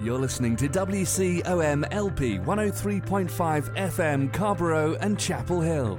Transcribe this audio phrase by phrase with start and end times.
[0.00, 5.98] You're listening to WCOM LP 103.5 FM Carrboro and Chapel Hill.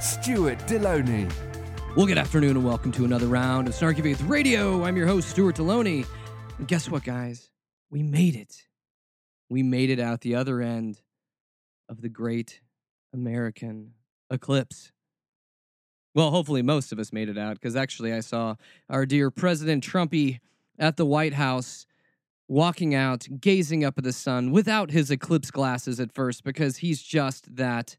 [0.00, 1.30] Stuart Delony.
[1.94, 4.82] Well, good afternoon and welcome to another round of Snarky Faith Radio.
[4.82, 6.06] I'm your host, Stuart Delony.
[6.56, 7.50] And guess what, guys?
[7.90, 8.62] We made it.
[9.50, 11.02] We made it out the other end
[11.90, 12.62] of the great
[13.12, 13.92] American
[14.30, 14.90] eclipse.
[16.14, 18.54] Well, hopefully, most of us made it out because actually, I saw
[18.88, 20.40] our dear President Trumpy
[20.78, 21.84] at the White House
[22.48, 27.02] walking out, gazing up at the sun without his eclipse glasses at first because he's
[27.02, 27.98] just that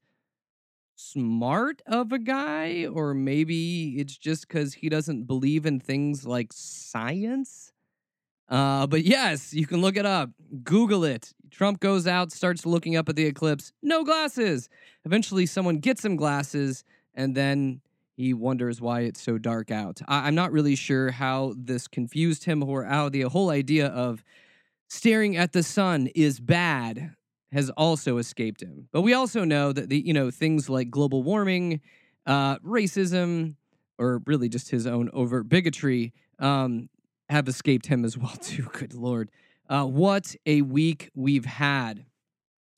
[1.01, 6.53] smart of a guy, or maybe it's just because he doesn't believe in things like
[6.53, 7.71] science.
[8.49, 10.29] Uh, but yes, you can look it up.
[10.63, 11.33] Google it.
[11.49, 13.71] Trump goes out, starts looking up at the eclipse.
[13.81, 14.69] No glasses.
[15.05, 16.83] Eventually, someone gets him glasses,
[17.15, 17.81] and then
[18.15, 20.01] he wonders why it's so dark out.
[20.07, 24.23] I- I'm not really sure how this confused him or how the whole idea of
[24.89, 27.15] staring at the sun is bad
[27.51, 28.87] has also escaped him.
[28.91, 31.81] But we also know that the you know things like global warming,
[32.25, 33.55] uh, racism,
[33.97, 36.89] or really just his own overt bigotry um,
[37.29, 38.67] have escaped him as well too.
[38.73, 39.29] Good lord,
[39.69, 42.05] uh, what a week we've had!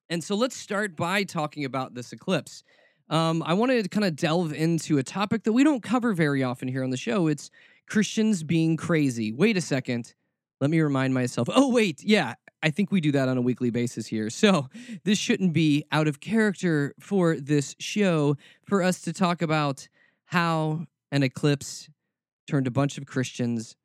[0.09, 2.63] And so let's start by talking about this eclipse.
[3.09, 6.44] Um, I wanted to kind of delve into a topic that we don't cover very
[6.44, 7.27] often here on the show.
[7.27, 7.51] It's
[7.88, 9.31] Christians being crazy.
[9.31, 10.13] Wait a second.
[10.61, 11.49] Let me remind myself.
[11.53, 12.01] Oh, wait.
[12.03, 14.30] Yeah, I think we do that on a weekly basis here.
[14.30, 14.69] So
[15.03, 19.89] this shouldn't be out of character for this show for us to talk about
[20.25, 21.90] how an eclipse
[22.47, 23.75] turned a bunch of Christians.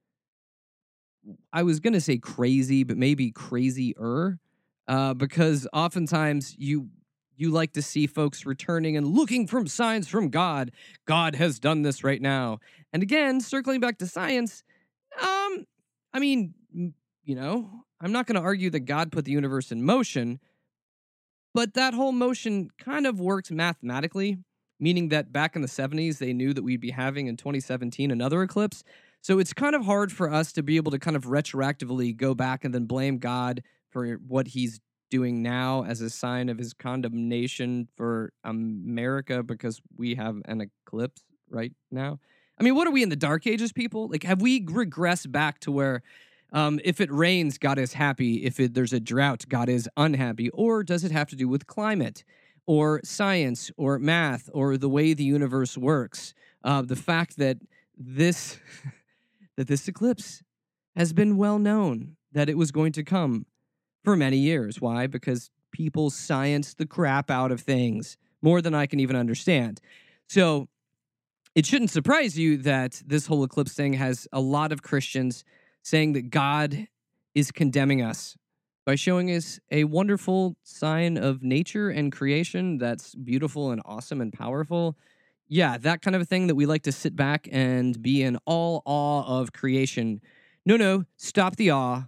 [1.53, 4.39] I was going to say crazy, but maybe crazier,
[4.87, 6.89] uh, because oftentimes you
[7.37, 10.73] you like to see folks returning and looking from signs from God.
[11.05, 12.59] God has done this right now.
[12.93, 14.65] And again, circling back to science,
[15.21, 15.65] um,
[16.13, 19.83] I mean, you know, I'm not going to argue that God put the universe in
[19.83, 20.41] motion,
[21.55, 24.39] but that whole motion kind of works mathematically,
[24.79, 28.43] meaning that back in the 70s, they knew that we'd be having in 2017 another
[28.43, 28.85] eclipse.
[29.21, 32.35] So it's kind of hard for us to be able to kind of retroactively go
[32.35, 34.81] back and then blame God for what he's
[35.11, 41.23] doing now as a sign of his condemnation for America because we have an eclipse
[41.51, 42.21] right now.
[42.61, 44.09] I mean, what are we in the dark ages, people?
[44.09, 46.03] Like, have we regressed back to where
[46.53, 48.45] um, if it rains, God is happy.
[48.45, 50.51] If it, there's a drought, God is unhappy.
[50.51, 52.25] Or does it have to do with climate
[52.67, 56.35] or science or math or the way the universe works?
[56.65, 57.59] Uh, the fact that
[57.97, 58.59] this
[59.57, 60.43] that this eclipse
[60.97, 63.47] has been well known that it was going to come
[64.05, 64.81] for many years.
[64.81, 65.07] Why?
[65.07, 69.81] Because people science the crap out of things more than I can even understand.
[70.29, 70.69] So
[71.55, 75.45] it shouldn't surprise you that this whole eclipse thing has a lot of Christians
[75.89, 76.87] saying that God
[77.35, 78.37] is condemning us
[78.85, 84.33] by showing us a wonderful sign of nature and creation that's beautiful and awesome and
[84.33, 84.97] powerful.
[85.49, 88.39] Yeah, that kind of a thing that we like to sit back and be in
[88.45, 90.21] all awe of creation.
[90.67, 92.05] No, no, stop the awe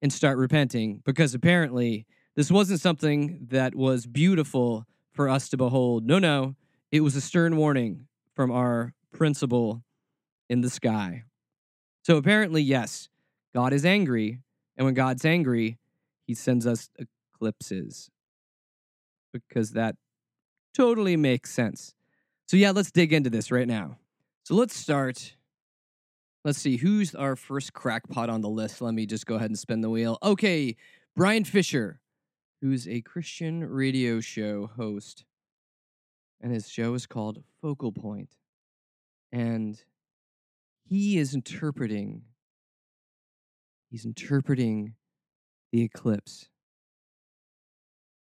[0.00, 6.06] and start repenting because apparently this wasn't something that was beautiful for us to behold.
[6.06, 6.54] No, no,
[6.90, 9.82] it was a stern warning from our principal
[10.48, 11.24] in the sky.
[12.02, 13.10] So apparently, yes,
[13.58, 14.40] God is angry.
[14.76, 15.78] And when God's angry,
[16.28, 16.90] he sends us
[17.34, 18.08] eclipses
[19.32, 19.96] because that
[20.76, 21.92] totally makes sense.
[22.46, 23.98] So, yeah, let's dig into this right now.
[24.44, 25.34] So, let's start.
[26.44, 28.80] Let's see who's our first crackpot on the list.
[28.80, 30.18] Let me just go ahead and spin the wheel.
[30.22, 30.76] Okay,
[31.16, 31.98] Brian Fisher,
[32.60, 35.24] who's a Christian radio show host,
[36.40, 38.36] and his show is called Focal Point.
[39.32, 39.82] And
[40.84, 42.22] he is interpreting
[43.90, 44.94] he's interpreting
[45.72, 46.48] the eclipse.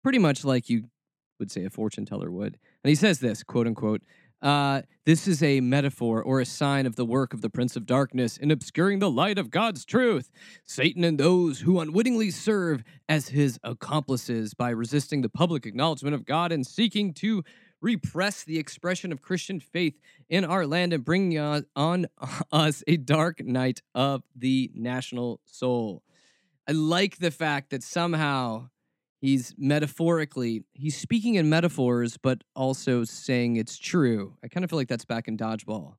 [0.03, 0.85] Pretty much like you
[1.39, 2.57] would say a fortune teller would.
[2.83, 4.01] And he says this quote unquote
[4.41, 7.87] uh, this is a metaphor or a sign of the work of the prince of
[7.87, 10.29] darkness in obscuring the light of god's truth.
[10.63, 16.25] Satan and those who unwittingly serve as his accomplices by resisting the public acknowledgement of
[16.25, 17.43] god and seeking to
[17.81, 22.07] repress the expression of Christian faith in our land and bring on
[22.51, 26.03] us a dark night of the national soul.
[26.67, 28.69] I like the fact that somehow
[29.19, 34.37] He's metaphorically, he's speaking in metaphors, but also saying it's true.
[34.43, 35.95] I kind of feel like that's back in Dodgeball,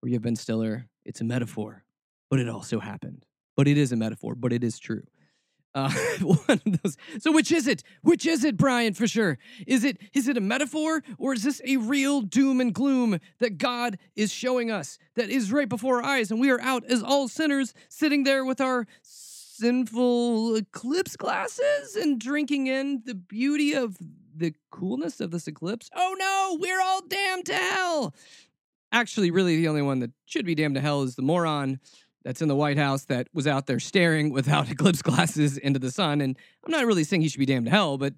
[0.00, 0.88] where you have Ben Stiller.
[1.04, 1.84] It's a metaphor,
[2.28, 3.24] but it also happened.
[3.56, 5.04] But it is a metaphor, but it is true.
[5.74, 5.90] Uh,
[6.20, 6.96] one of those.
[7.18, 7.82] So which is it?
[8.02, 8.94] Which is it, Brian?
[8.94, 9.38] For sure.
[9.66, 13.58] Is it is it a metaphor or is this a real doom and gloom that
[13.58, 17.02] God is showing us that is right before our eyes, and we are out as
[17.02, 23.96] all sinners, sitting there with our sinful eclipse glasses and drinking in the beauty of
[24.34, 25.88] the coolness of this eclipse?
[25.94, 28.14] Oh no, we're all damned to hell.
[28.94, 31.80] Actually, really, the only one that should be damned to hell is the moron
[32.24, 35.90] that's in the White House that was out there staring without eclipse glasses into the
[35.90, 36.20] sun.
[36.20, 38.14] And I'm not really saying he should be damned to hell, but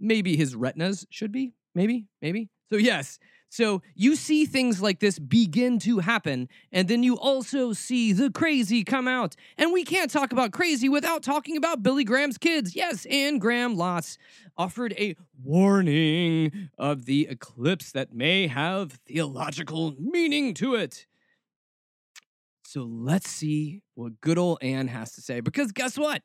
[0.00, 1.54] maybe his retinas should be.
[1.74, 2.48] Maybe, maybe.
[2.70, 3.18] So, yes.
[3.50, 8.30] So you see things like this begin to happen, and then you also see the
[8.30, 9.36] crazy come out.
[9.56, 12.76] And we can't talk about crazy without talking about Billy Graham's kids.
[12.76, 14.18] Yes, Anne Graham Lotz
[14.56, 21.06] offered a warning of the eclipse that may have theological meaning to it.
[22.70, 25.40] So let's see what good old Anne has to say.
[25.40, 26.22] Because guess what?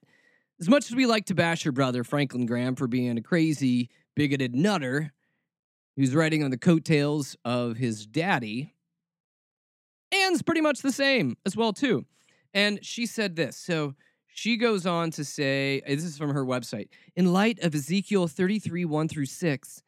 [0.59, 3.89] As much as we like to bash her brother, Franklin Graham, for being a crazy,
[4.13, 5.13] bigoted nutter
[5.95, 8.73] who's riding on the coattails of his daddy,
[10.11, 12.05] Anne's pretty much the same as well, too.
[12.53, 13.55] And she said this.
[13.55, 13.95] So
[14.27, 16.89] she goes on to say, this is from her website.
[17.15, 19.82] In light of Ezekiel 33, 1 through 6,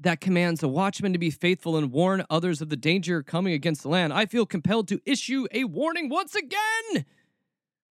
[0.00, 3.82] that commands a watchman to be faithful and warn others of the danger coming against
[3.82, 7.04] the land, I feel compelled to issue a warning once again.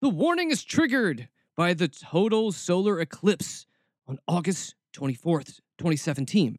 [0.01, 3.67] The warning is triggered by the total solar eclipse
[4.07, 6.59] on August 24th, 2017,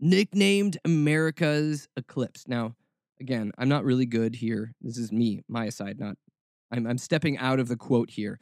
[0.00, 2.44] nicknamed America's eclipse.
[2.48, 2.74] Now,
[3.20, 4.72] again, I'm not really good here.
[4.80, 6.16] This is me, my aside, not
[6.72, 8.38] I'm, I'm stepping out of the quote here.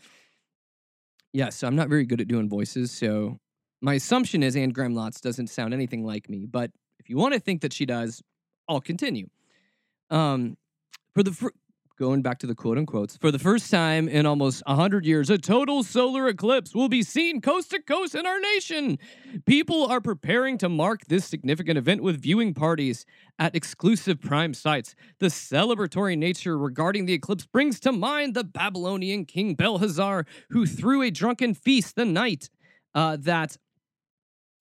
[1.33, 3.39] Yes, yeah, so I'm not very good at doing voices, so
[3.85, 7.35] my assumption is Anne Graham Lotz doesn't sound anything like me, but if you want
[7.35, 8.23] to think that she does,
[8.67, 9.29] I'll continue.
[10.09, 10.57] Um,
[11.15, 11.49] for the fr-
[11.99, 15.37] going back to the quote unquotes, for the first time in almost 100 years, a
[15.37, 18.99] total solar eclipse will be seen coast to coast in our nation.
[19.45, 23.05] People are preparing to mark this significant event with viewing parties
[23.39, 24.95] at exclusive prime sites.
[25.19, 31.03] The celebratory nature regarding the eclipse brings to mind the Babylonian king Belshazzar, who threw
[31.03, 32.49] a drunken feast the night
[32.95, 33.59] uh, that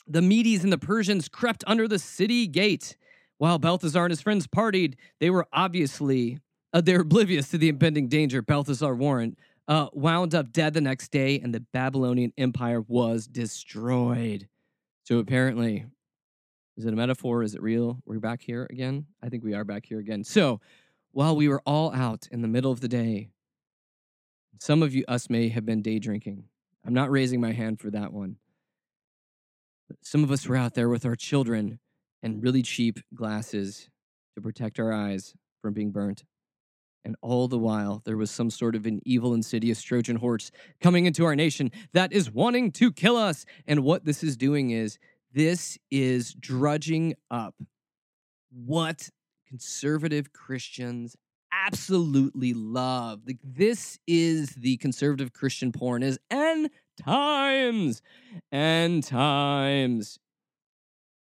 [0.07, 2.97] the Medes and the Persians crept under the city gate.
[3.37, 6.39] While Balthazar and his friends partied, they were obviously
[6.73, 8.41] uh, they're oblivious to the impending danger.
[8.41, 14.47] Balthazar Warrant uh, wound up dead the next day, and the Babylonian Empire was destroyed.
[15.03, 15.85] So apparently,
[16.77, 17.43] is it a metaphor?
[17.43, 17.99] Is it real?
[18.05, 19.05] We're back here again.
[19.21, 20.23] I think we are back here again.
[20.23, 20.59] So
[21.11, 23.29] while we were all out in the middle of the day,
[24.59, 26.45] some of you us may have been day drinking.
[26.85, 28.37] I'm not raising my hand for that one.
[30.01, 31.79] Some of us were out there with our children
[32.21, 33.89] and really cheap glasses
[34.35, 36.23] to protect our eyes from being burnt.
[37.05, 40.51] And all the while, there was some sort of an evil, insidious Trojan horse
[40.81, 43.45] coming into our nation that is wanting to kill us.
[43.67, 44.97] And what this is doing is
[45.33, 47.55] this is drudging up
[48.51, 49.09] what
[49.47, 51.17] conservative Christians
[51.51, 53.21] absolutely love.
[53.43, 58.01] This is the conservative Christian porn is end times.
[58.51, 60.19] and times.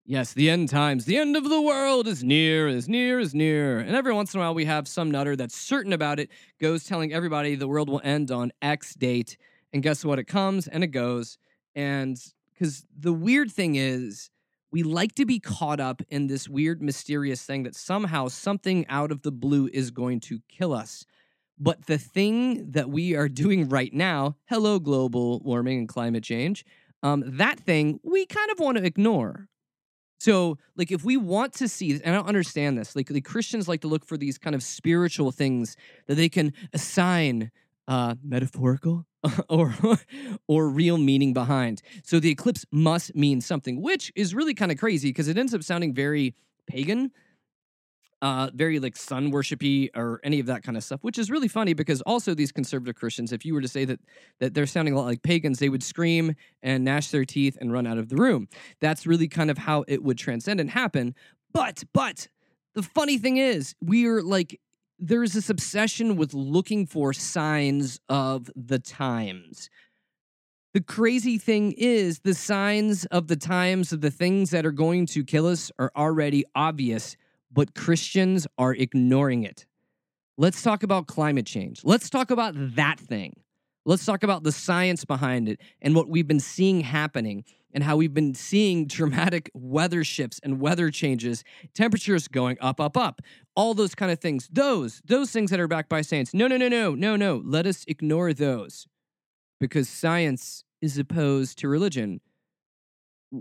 [0.08, 1.06] Yes, the end times.
[1.06, 3.80] The end of the world is near, as near, as near.
[3.80, 6.30] And every once in a while, we have some nutter that's certain about it,
[6.62, 9.36] goes telling everybody the world will end on X date.
[9.74, 10.20] And guess what?
[10.20, 11.40] It comes and it goes.
[11.74, 12.18] And
[12.54, 14.30] because the weird thing is,
[14.72, 19.12] we like to be caught up in this weird, mysterious thing that somehow something out
[19.12, 21.06] of the blue is going to kill us.
[21.58, 26.66] But the thing that we are doing right now, hello, global warming and climate change,
[27.02, 29.48] um, that thing we kind of want to ignore.
[30.18, 33.68] So, like, if we want to see, and I don't understand this, like, the Christians
[33.68, 35.76] like to look for these kind of spiritual things
[36.08, 37.52] that they can assign
[37.88, 39.06] uh, metaphorical
[39.50, 39.74] or
[40.48, 41.82] or real meaning behind.
[42.04, 45.54] So the eclipse must mean something, which is really kind of crazy because it ends
[45.54, 46.36] up sounding very
[46.68, 47.12] pagan,
[48.26, 51.48] uh, very like sun worshipy or any of that kind of stuff, which is really
[51.48, 54.00] funny because also these conservative Christians, if you were to say that
[54.40, 57.72] that they're sounding a lot like pagans, they would scream and gnash their teeth and
[57.72, 58.48] run out of the room.
[58.82, 61.14] That's really kind of how it would transcend and happen.
[61.54, 62.28] But but
[62.74, 64.60] the funny thing is, we're like
[64.98, 69.70] there's this obsession with looking for signs of the times.
[70.74, 75.06] The crazy thing is, the signs of the times of the things that are going
[75.08, 77.16] to kill us are already obvious,
[77.56, 79.66] but Christians are ignoring it.
[80.38, 81.82] Let's talk about climate change.
[81.86, 83.34] Let's talk about that thing.
[83.86, 87.96] Let's talk about the science behind it and what we've been seeing happening and how
[87.96, 93.22] we've been seeing dramatic weather shifts and weather changes, temperatures going up, up, up,
[93.56, 94.50] all those kind of things.
[94.52, 96.34] Those, those things that are backed by science.
[96.34, 97.42] No, no, no, no, no, no.
[97.46, 98.86] Let us ignore those
[99.62, 102.20] because science is opposed to religion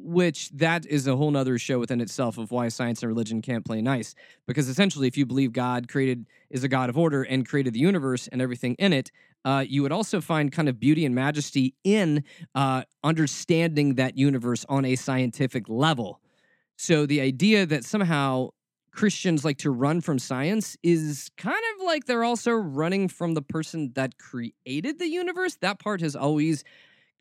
[0.03, 3.65] which that is a whole nother show within itself of why science and religion can't
[3.65, 4.15] play nice.
[4.47, 7.81] Because essentially if you believe god created is a god of order and created the
[7.81, 9.11] universe and everything in it
[9.45, 12.25] uh, you would also find kind of beauty and majesty in
[12.55, 16.21] uh, understanding that universe on a scientific level.
[16.77, 18.51] So the idea that somehow
[18.91, 23.43] christians like to run from science is kind of like they're also running from the
[23.43, 25.57] person that created the universe.
[25.57, 26.63] That part has always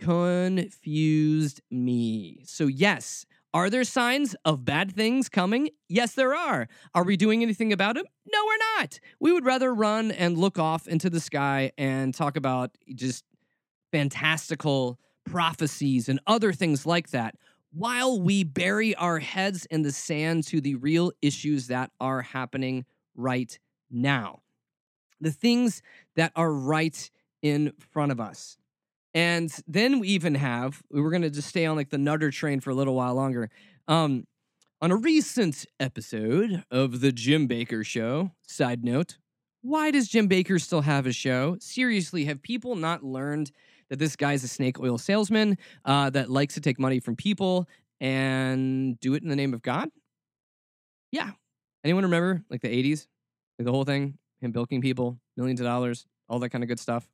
[0.04, 2.44] confused me.
[2.46, 5.70] So, yes, are there signs of bad things coming?
[5.88, 6.68] Yes, there are.
[6.94, 8.06] Are we doing anything about it?
[8.32, 9.00] No, we're not.
[9.20, 13.24] We would rather run and look off into the sky and talk about just
[13.92, 17.36] fantastical prophecies and other things like that
[17.72, 22.86] while we bury our heads in the sand to the real issues that are happening
[23.16, 23.58] right
[23.90, 24.42] now.
[25.22, 25.82] The things
[26.16, 27.10] that are right
[27.42, 28.58] in front of us.
[29.14, 32.32] And then we even have, we were going to just stay on like the Nutter
[32.32, 33.50] train for a little while longer.
[33.88, 34.26] Um,
[34.82, 39.18] on a recent episode of The Jim Bakker Show, side note,
[39.62, 41.56] why does Jim Bakker still have a show?
[41.60, 43.52] Seriously, have people not learned
[43.90, 47.68] that this guy's a snake oil salesman uh, that likes to take money from people
[48.02, 49.90] and do it in the name of God?
[51.12, 51.32] Yeah.
[51.86, 53.08] Anyone remember like the 80s?
[53.58, 54.18] Like the whole thing?
[54.42, 57.08] Him bilking people, millions of dollars, all that kind of good stuff.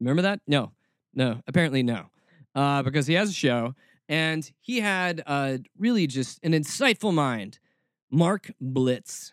[0.00, 0.40] Remember that?
[0.46, 0.72] No.
[1.14, 2.06] No, apparently no,
[2.54, 3.74] uh, because he has a show
[4.08, 7.58] and he had uh, really just an insightful mind.
[8.10, 9.32] Mark Blitz,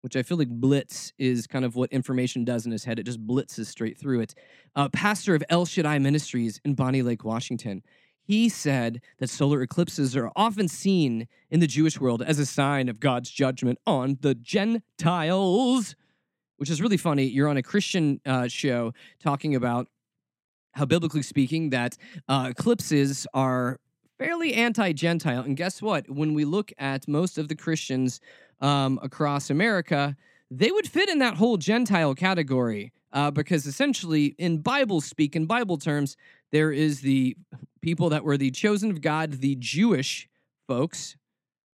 [0.00, 2.98] which I feel like Blitz is kind of what information does in his head.
[2.98, 4.34] It just blitzes straight through it.
[4.74, 7.82] Uh, pastor of El Shaddai Ministries in Bonney Lake, Washington.
[8.22, 12.88] He said that solar eclipses are often seen in the Jewish world as a sign
[12.88, 15.96] of God's judgment on the Gentiles,
[16.58, 17.24] which is really funny.
[17.24, 19.88] You're on a Christian uh, show talking about
[20.78, 21.96] how biblically speaking that
[22.28, 23.78] uh, eclipses are
[24.18, 25.42] fairly anti-gentile.
[25.42, 26.08] And guess what?
[26.08, 28.20] When we look at most of the christians
[28.60, 30.16] um, across america
[30.50, 35.46] they would fit in that whole gentile category uh, because essentially in bible speak in
[35.46, 36.16] bible terms
[36.50, 37.36] there is the
[37.80, 40.28] people that were the chosen of god the jewish
[40.66, 41.16] folks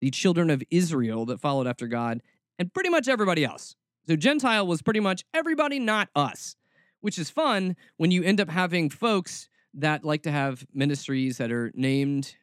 [0.01, 2.21] the children of israel that followed after god
[2.59, 3.75] and pretty much everybody else.
[4.07, 6.55] So gentile was pretty much everybody not us
[7.03, 11.51] which is fun when you end up having folks that like to have ministries that
[11.51, 12.37] are named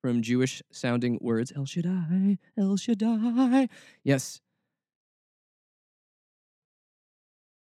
[0.00, 1.52] from Jewish sounding words.
[1.54, 3.68] El Shaddai, El Shaddai.
[4.02, 4.40] Yes.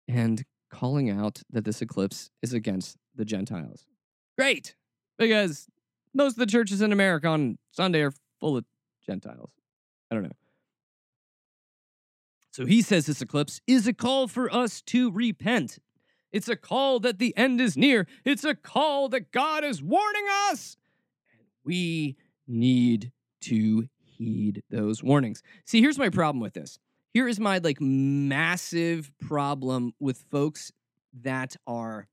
[0.10, 3.86] And calling out that this eclipse is against the Gentiles.
[4.38, 4.76] Great,
[5.18, 5.68] because
[6.14, 8.66] most of the churches in America on Sunday are full of
[9.06, 9.52] Gentiles.
[10.12, 10.32] I don't know.
[12.52, 15.80] So he says this eclipse is a call for us to repent
[16.34, 18.08] it's a call that the end is near.
[18.26, 20.76] It's a call that God is warning us.
[21.32, 23.12] And we need
[23.42, 25.44] to heed those warnings.
[25.66, 26.80] See, here's my problem with this.
[27.14, 30.72] Here is my like massive problem with folks
[31.22, 32.08] that are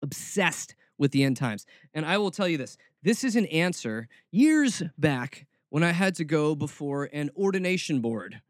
[0.00, 1.66] obsessed with the end times.
[1.92, 2.76] And I will tell you this.
[3.02, 8.40] This is an answer years back when I had to go before an ordination board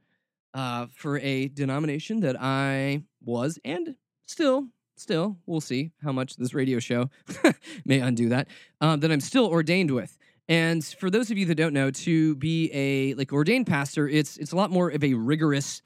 [0.53, 6.55] uh, for a denomination that I was and still still, we'll see how much this
[6.55, 7.11] radio show
[7.85, 8.49] may undo that,
[8.81, 10.17] um, that I'm still ordained with.
[10.49, 14.37] And for those of you that don't know, to be a like ordained pastor, it's
[14.37, 15.81] it's a lot more of a rigorous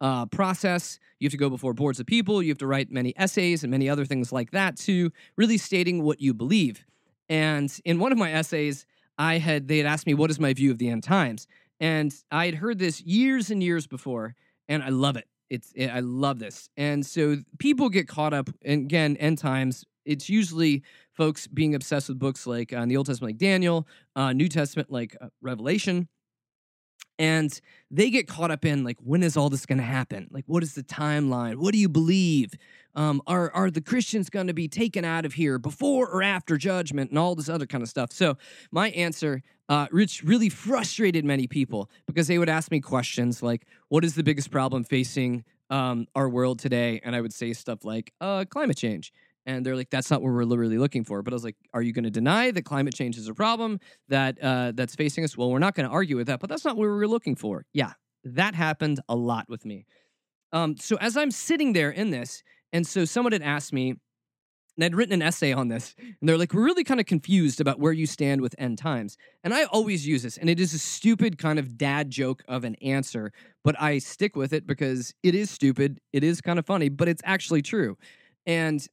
[0.00, 1.00] uh, process.
[1.18, 2.42] You have to go before boards of people.
[2.42, 6.04] You have to write many essays and many other things like that to really stating
[6.04, 6.84] what you believe.
[7.28, 8.86] And in one of my essays,
[9.18, 11.48] I had they had asked me what is my view of the end times,
[11.80, 14.36] and I had heard this years and years before,
[14.68, 16.68] and I love it it's it, I love this.
[16.76, 19.84] And so people get caught up and again end times.
[20.04, 23.88] It's usually folks being obsessed with books like uh, in the Old Testament like Daniel,
[24.14, 26.08] uh, New Testament like uh, Revelation.
[27.18, 27.58] And
[27.90, 30.28] they get caught up in like when is all this going to happen?
[30.30, 31.56] Like what is the timeline?
[31.56, 32.54] What do you believe?
[32.94, 36.56] Um, are are the Christians going to be taken out of here before or after
[36.56, 38.12] judgment and all this other kind of stuff?
[38.12, 38.36] So
[38.70, 43.66] my answer uh, which really frustrated many people because they would ask me questions like,
[43.88, 47.84] "What is the biggest problem facing um, our world today?" And I would say stuff
[47.84, 49.12] like, uh, "Climate change."
[49.46, 51.82] And they're like, "That's not what we're really looking for." But I was like, "Are
[51.82, 55.36] you going to deny that climate change is a problem that uh, that's facing us?"
[55.36, 57.36] Well, we're not going to argue with that, but that's not what we were looking
[57.36, 57.64] for.
[57.72, 57.92] Yeah,
[58.24, 59.86] that happened a lot with me.
[60.52, 63.94] Um, so as I'm sitting there in this, and so someone had asked me,
[64.76, 67.60] and I'd written an essay on this, and they're like, we're really kind of confused
[67.60, 69.16] about where you stand with end times.
[69.42, 72.64] And I always use this, and it is a stupid kind of dad joke of
[72.64, 73.32] an answer,
[73.64, 77.08] but I stick with it because it is stupid, it is kind of funny, but
[77.08, 77.96] it's actually true.
[78.44, 78.86] And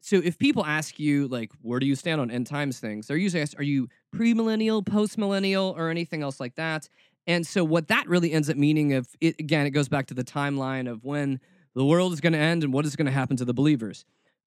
[0.00, 3.16] so if people ask you like where do you stand on end times things they're
[3.16, 6.88] usually asked are you premillennial postmillennial or anything else like that
[7.26, 10.14] and so what that really ends up meaning of it again it goes back to
[10.14, 11.40] the timeline of when
[11.74, 14.04] the world is going to end and what is going to happen to the believers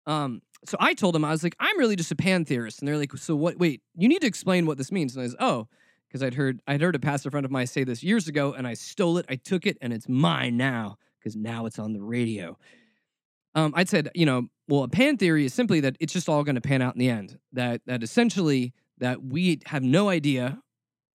[0.07, 2.89] um, so I told them I was like, I'm really just a pan theorist, and
[2.89, 3.59] they're like, so what?
[3.59, 5.15] Wait, you need to explain what this means.
[5.15, 5.69] And I was, oh,
[6.09, 8.67] because I'd heard I'd heard a pastor friend of mine say this years ago, and
[8.67, 12.03] I stole it, I took it, and it's mine now because now it's on the
[12.03, 12.59] radio.
[13.55, 16.45] Um, I'd said, you know, well, a pan theory is simply that it's just all
[16.45, 17.39] going to pan out in the end.
[17.53, 20.61] That that essentially that we have no idea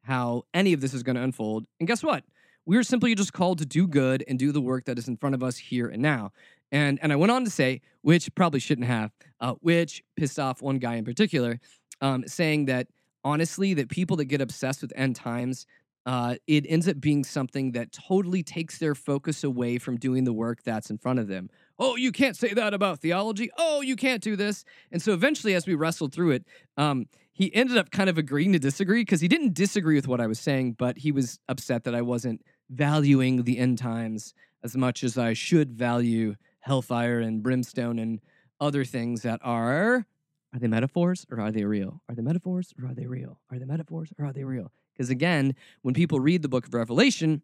[0.03, 1.65] how any of this is going to unfold.
[1.79, 2.25] And guess what?
[2.65, 5.15] We are simply just called to do good and do the work that is in
[5.15, 6.31] front of us here and now.
[6.69, 10.61] And and I went on to say, which probably shouldn't have, uh, which pissed off
[10.61, 11.61] one guy in particular,
[12.01, 12.87] um, saying that
[13.23, 15.65] honestly, that people that get obsessed with end times,
[16.05, 20.33] uh, it ends up being something that totally takes their focus away from doing the
[20.33, 21.49] work that's in front of them.
[21.77, 23.49] Oh, you can't say that about theology.
[23.57, 24.63] Oh, you can't do this.
[24.91, 26.45] And so eventually, as we wrestled through it,
[26.77, 30.21] um, he ended up kind of agreeing to disagree because he didn't disagree with what
[30.21, 34.77] I was saying, but he was upset that I wasn't valuing the end times as
[34.77, 38.21] much as I should value hellfire and brimstone and
[38.59, 40.05] other things that are
[40.53, 42.01] are they metaphors or are they real?
[42.07, 43.41] Are they metaphors or are they real?
[43.51, 44.71] Are they metaphors or are they real?
[44.93, 47.41] Because again, when people read the book of Revelation,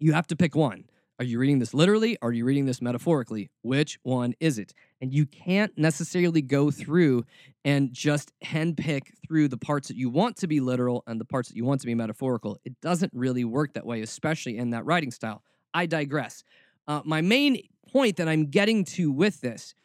[0.00, 0.86] you have to pick one.
[1.20, 2.18] Are you reading this literally?
[2.22, 3.48] Are you reading this metaphorically?
[3.62, 4.74] Which one is it?
[5.00, 7.24] And you can't necessarily go through
[7.64, 11.48] and just handpick through the parts that you want to be literal and the parts
[11.48, 12.58] that you want to be metaphorical.
[12.64, 15.44] It doesn't really work that way, especially in that writing style.
[15.72, 16.42] I digress.
[16.88, 19.76] Uh, my main point that I'm getting to with this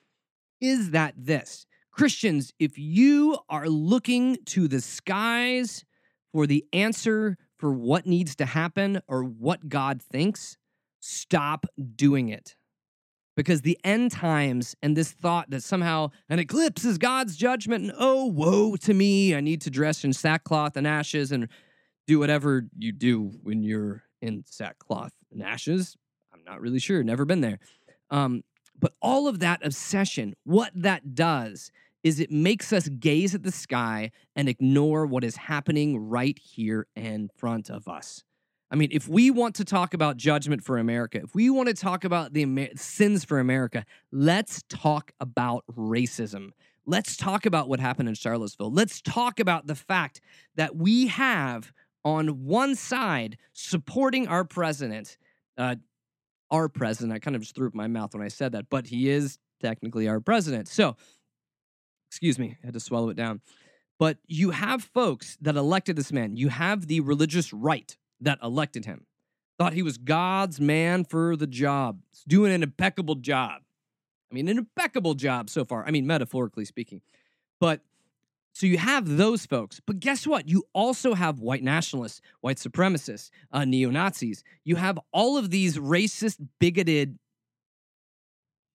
[0.59, 5.86] is that this Christians, if you are looking to the skies
[6.31, 10.57] for the answer for what needs to happen or what God thinks,
[11.00, 12.55] stop doing it.
[13.35, 17.94] Because the end times and this thought that somehow an eclipse is God's judgment, and
[17.98, 21.48] oh, woe to me, I need to dress in sackcloth and ashes and
[22.05, 25.96] do whatever you do when you're in sackcloth and ashes.
[26.33, 27.59] I'm not really sure, never been there.
[28.09, 28.44] Um,
[28.77, 31.72] but all of that obsession, what that does
[32.03, 36.88] is it makes us gaze at the sky and ignore what is happening right here
[36.96, 38.24] in front of us.
[38.72, 41.74] I mean, if we want to talk about judgment for America, if we want to
[41.74, 46.51] talk about the Amer- sins for America, let's talk about racism.
[46.86, 48.72] Let's talk about what happened in Charlottesville.
[48.72, 50.22] Let's talk about the fact
[50.55, 51.72] that we have
[52.05, 55.18] on one side supporting our president,
[55.58, 55.75] uh,
[56.51, 57.14] our president.
[57.14, 59.40] I kind of just threw up my mouth when I said that, but he is
[59.62, 60.68] technically our president.
[60.68, 60.96] So,
[62.10, 63.42] excuse me, I had to swallow it down.
[63.98, 66.38] But you have folks that elected this man.
[66.38, 69.05] You have the religious right that elected him.
[69.58, 73.62] Thought he was God's man for the job, doing an impeccable job.
[74.32, 75.86] I mean, an impeccable job so far.
[75.86, 77.01] I mean, metaphorically speaking.
[77.60, 77.82] But
[78.53, 80.48] so you have those folks, but guess what?
[80.48, 84.44] You also have white nationalists, white supremacists, uh, neo Nazis.
[84.64, 87.18] You have all of these racist, bigoted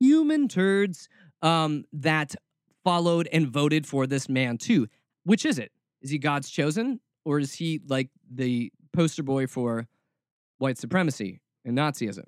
[0.01, 1.09] human turds
[1.43, 2.35] um, that
[2.83, 4.87] followed and voted for this man too.
[5.25, 5.73] Which is it?
[6.03, 9.87] Is he God's chosen, or is he like the poster boy for
[10.59, 12.25] white supremacy and Nazism?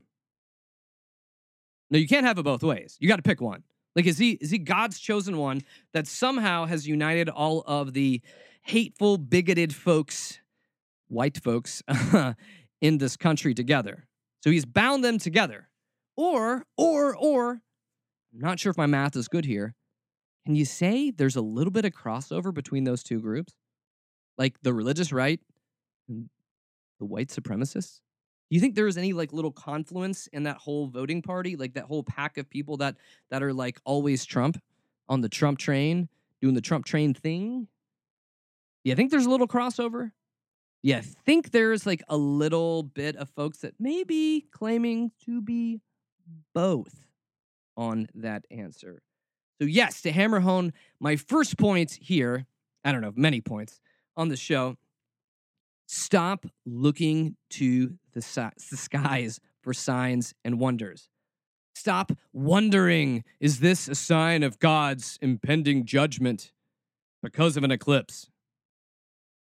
[1.90, 2.96] No, you can't have it both ways.
[3.00, 3.62] You got to pick one.
[3.94, 5.62] Like, is he is he God's chosen one
[5.94, 8.20] that somehow has united all of the
[8.62, 10.40] hateful, bigoted folks,
[11.08, 11.82] white folks,
[12.80, 14.06] in this country together?
[14.42, 15.68] So he's bound them together.
[16.16, 17.50] Or, or, or,
[18.32, 19.74] I'm not sure if my math is good here.
[20.44, 23.54] Can you say there's a little bit of crossover between those two groups?
[24.38, 25.40] Like the religious right
[26.98, 28.00] the white supremacists?
[28.48, 31.74] Do you think there was any like little confluence in that whole voting party, like
[31.74, 32.96] that whole pack of people that
[33.30, 34.60] that are like always Trump
[35.08, 36.08] on the Trump train,
[36.40, 37.66] doing the Trump train thing?
[38.84, 40.12] Yeah, I think there's a little crossover.
[40.82, 45.40] Yeah, I think there's like a little bit of folks that may be claiming to
[45.40, 45.80] be
[46.54, 46.94] both
[47.76, 49.02] on that answer.
[49.60, 52.46] So yes, to hammer home my first point here,
[52.84, 53.80] I don't know, many points
[54.16, 54.76] on the show
[55.86, 61.08] Stop looking to the, si- the skies for signs and wonders.
[61.74, 66.52] Stop wondering is this a sign of God's impending judgment
[67.22, 68.30] because of an eclipse?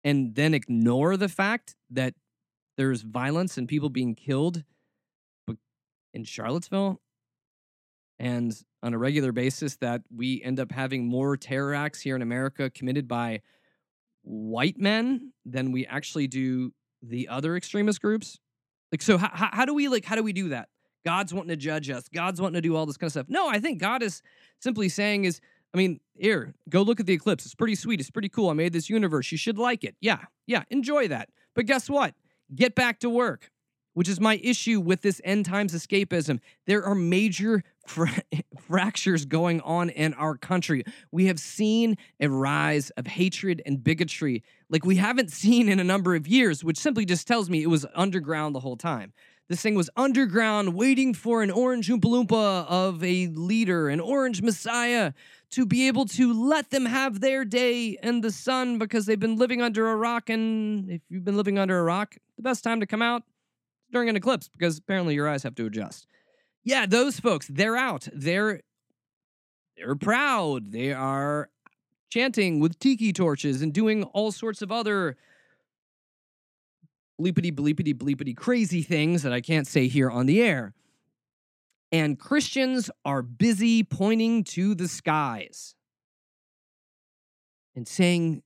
[0.04, 2.14] And then ignore the fact that
[2.76, 4.64] there's violence and people being killed
[6.12, 7.00] in Charlottesville
[8.18, 12.22] and on a regular basis that we end up having more terror acts here in
[12.22, 13.40] America committed by
[14.26, 18.38] white men than we actually do the other extremist groups?
[18.92, 20.68] Like, so how, how do we like how do we do that?
[21.04, 22.08] God's wanting to judge us.
[22.08, 23.26] God's wanting to do all this kind of stuff.
[23.28, 24.22] No, I think God is
[24.60, 25.40] simply saying is,
[25.72, 27.46] I mean, here, go look at the eclipse.
[27.46, 28.00] It's pretty sweet.
[28.00, 28.50] It's pretty cool.
[28.50, 29.30] I made this universe.
[29.30, 29.94] You should like it.
[30.00, 31.28] Yeah, yeah, enjoy that.
[31.54, 32.14] But guess what?
[32.54, 33.50] Get back to work
[33.96, 36.38] which is my issue with this end times escapism.
[36.66, 37.64] There are major
[38.60, 40.84] fractures going on in our country.
[41.10, 45.84] We have seen a rise of hatred and bigotry like we haven't seen in a
[45.84, 49.12] number of years, which simply just tells me it was underground the whole time.
[49.48, 54.42] This thing was underground, waiting for an orange Oompa Loompa of a leader, an orange
[54.42, 55.12] messiah,
[55.50, 59.36] to be able to let them have their day in the sun because they've been
[59.36, 60.28] living under a rock.
[60.28, 63.22] And if you've been living under a rock, the best time to come out
[63.92, 66.08] during an eclipse because apparently your eyes have to adjust.
[66.66, 68.08] Yeah, those folks, they're out.
[68.12, 68.60] They're
[69.76, 70.72] they're proud.
[70.72, 71.48] They are
[72.10, 75.16] chanting with tiki torches and doing all sorts of other
[77.20, 80.74] bleepity bleepity bleepity crazy things that I can't say here on the air.
[81.92, 85.76] And Christians are busy pointing to the skies
[87.76, 88.42] and saying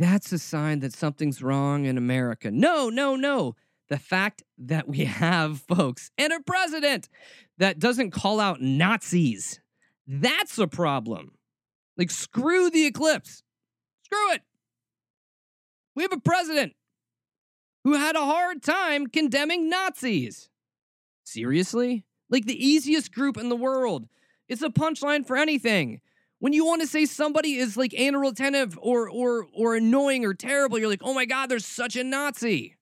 [0.00, 2.50] that's a sign that something's wrong in America.
[2.50, 3.54] No, no, no
[3.92, 7.08] the fact that we have folks and a president
[7.58, 9.60] that doesn't call out Nazis,
[10.08, 11.32] that's a problem.
[11.98, 13.42] Like, screw the eclipse.
[14.04, 14.42] Screw it.
[15.94, 16.72] We have a president
[17.84, 20.48] who had a hard time condemning Nazis.
[21.24, 22.06] Seriously?
[22.30, 24.08] Like the easiest group in the world.
[24.48, 26.00] It's a punchline for anything.
[26.38, 30.32] When you want to say somebody is like anal retentive or or or annoying or
[30.34, 32.76] terrible, you're like, oh my god, there's such a Nazi.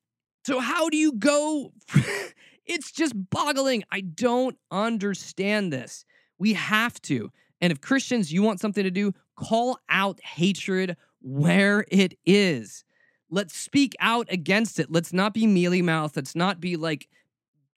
[0.44, 1.72] So, how do you go?
[2.66, 3.84] it's just boggling.
[3.90, 6.04] I don't understand this.
[6.38, 7.30] We have to.
[7.60, 12.84] And if Christians, you want something to do, call out hatred where it is.
[13.28, 14.90] Let's speak out against it.
[14.90, 16.16] Let's not be mealy mouthed.
[16.16, 17.08] Let's not be like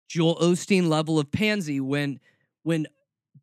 [0.08, 2.20] Joel Osteen level of pansy when
[2.64, 2.88] when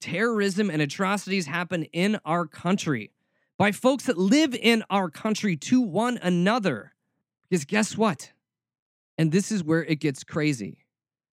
[0.01, 3.13] terrorism and atrocities happen in our country
[3.59, 6.95] by folks that live in our country to one another.
[7.49, 8.33] Because guess what?
[9.21, 10.79] And this is where it gets crazy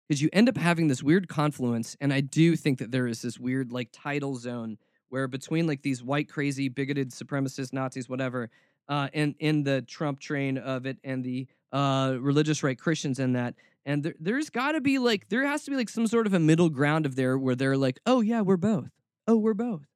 [0.06, 1.96] because you end up having this weird confluence.
[2.00, 5.82] And I do think that there is this weird, like, tidal zone where between like
[5.82, 8.50] these white, crazy, bigoted supremacists, Nazis, whatever,
[8.88, 13.32] uh, and in the Trump train of it and the uh, religious right Christians in
[13.32, 13.56] that.
[13.84, 16.34] And there, there's got to be like, there has to be like some sort of
[16.34, 18.90] a middle ground of there where they're like, oh, yeah, we're both.
[19.26, 19.88] Oh, we're both.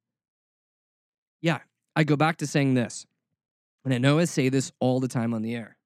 [1.40, 1.60] Yeah,
[1.94, 3.06] I go back to saying this.
[3.84, 5.76] And I know I say this all the time on the air.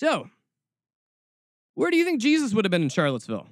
[0.00, 0.30] So,
[1.78, 3.46] where do you think Jesus would have been in Charlottesville?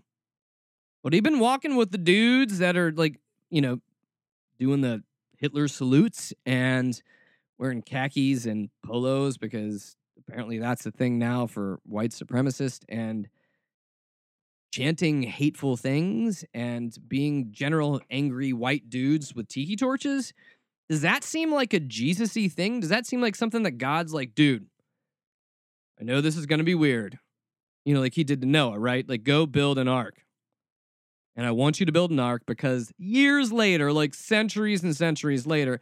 [1.05, 3.79] Would he been walking with the dudes that are like, you know,
[4.59, 5.05] doing the
[5.39, 7.01] Hitler salutes and
[7.57, 13.29] wearing khakis and polos because apparently that's the thing now for white supremacists and
[14.73, 20.33] chanting hateful things and being general angry white dudes with tiki torches?
[20.89, 22.81] Does that seem like a Jesus-y thing?
[22.81, 24.67] Does that seem like something that God's like, dude,
[26.01, 27.21] I know this is going to be weird
[27.87, 29.09] you know, like he did to Noah, right?
[29.09, 30.25] Like, go build an ark.
[31.37, 35.47] And I want you to build an ark because years later, like centuries and centuries
[35.47, 35.81] later,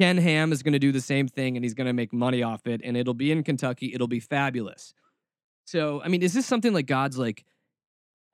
[0.00, 2.42] Ken Ham is going to do the same thing and he's going to make money
[2.42, 3.92] off it and it'll be in Kentucky.
[3.92, 4.94] It'll be fabulous.
[5.66, 7.44] So, I mean, is this something like God's like,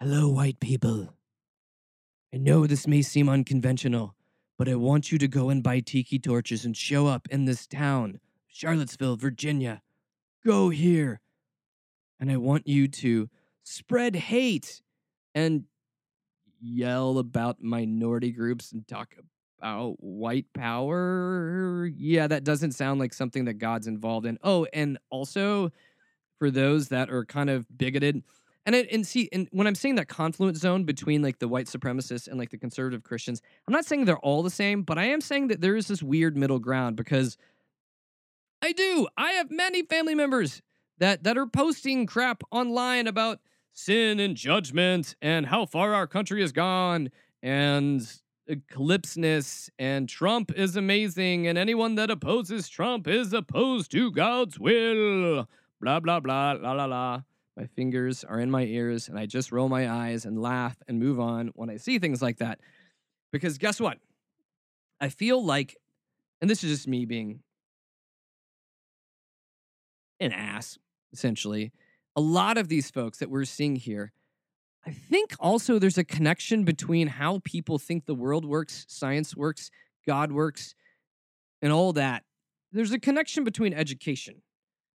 [0.00, 1.12] hello, white people?
[2.32, 4.14] I know this may seem unconventional,
[4.58, 7.66] but I want you to go and buy tiki torches and show up in this
[7.66, 9.82] town, Charlottesville, Virginia.
[10.44, 11.20] Go here
[12.20, 13.28] and I want you to
[13.62, 14.80] spread hate
[15.34, 15.64] and
[16.60, 19.14] yell about minority groups and talk
[19.58, 21.90] about white power.
[21.94, 24.38] Yeah, that doesn't sound like something that God's involved in.
[24.42, 25.70] Oh, and also
[26.38, 28.22] for those that are kind of bigoted.
[28.64, 31.66] And it, and see, and when I'm saying that confluence zone between like the white
[31.66, 35.04] supremacists and like the conservative Christians, I'm not saying they're all the same, but I
[35.04, 37.36] am saying that there is this weird middle ground because
[38.62, 39.06] I do.
[39.16, 40.62] I have many family members
[40.98, 43.40] that that are posting crap online about
[43.72, 47.10] sin and judgment and how far our country has gone
[47.42, 54.58] and eclipseness and Trump is amazing and anyone that opposes Trump is opposed to God's
[54.58, 55.48] will.
[55.80, 57.22] Blah blah blah la la la.
[57.56, 60.98] My fingers are in my ears and I just roll my eyes and laugh and
[60.98, 62.60] move on when I see things like that.
[63.32, 63.98] Because guess what?
[65.00, 65.76] I feel like
[66.40, 67.40] and this is just me being
[70.20, 70.78] an ass
[71.12, 71.72] essentially,
[72.14, 74.12] a lot of these folks that we're seeing here,
[74.86, 79.70] I think also there's a connection between how people think the world works, science works,
[80.06, 80.74] God works,
[81.60, 82.24] and all that.
[82.72, 84.42] There's a connection between education.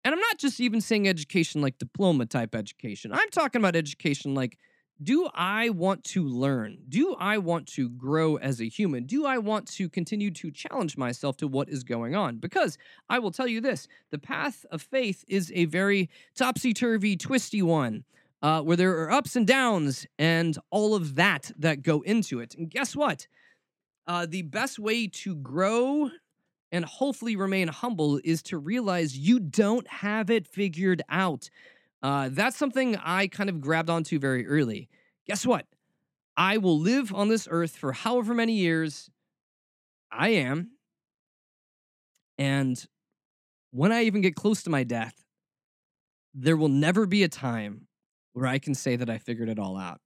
[0.04, 3.12] And I'm not just even saying education like diploma type education.
[3.12, 4.58] I'm talking about education like
[5.02, 6.80] do I want to learn?
[6.90, 9.06] Do I want to grow as a human?
[9.06, 12.38] Do I want to continue to challenge myself to what is going on?
[12.38, 12.78] Because
[13.10, 17.62] I will tell you this the path of faith is a very topsy turvy, twisty
[17.62, 18.04] one.
[18.44, 22.54] Uh, where there are ups and downs and all of that that go into it.
[22.54, 23.26] And guess what?
[24.06, 26.12] Uh, the best way to grow
[26.72, 31.50] and hopefully remain humble is to realize you don't have it figured out.
[32.02, 34.90] Uh, that's something I kind of grabbed onto very early.
[35.28, 35.66] Guess what?
[36.36, 39.10] I will live on this earth for however many years
[40.12, 40.72] I am.
[42.38, 42.84] And
[43.72, 45.24] when I even get close to my death,
[46.36, 47.88] there will never be a time
[48.34, 50.00] where I can say that I figured it all out.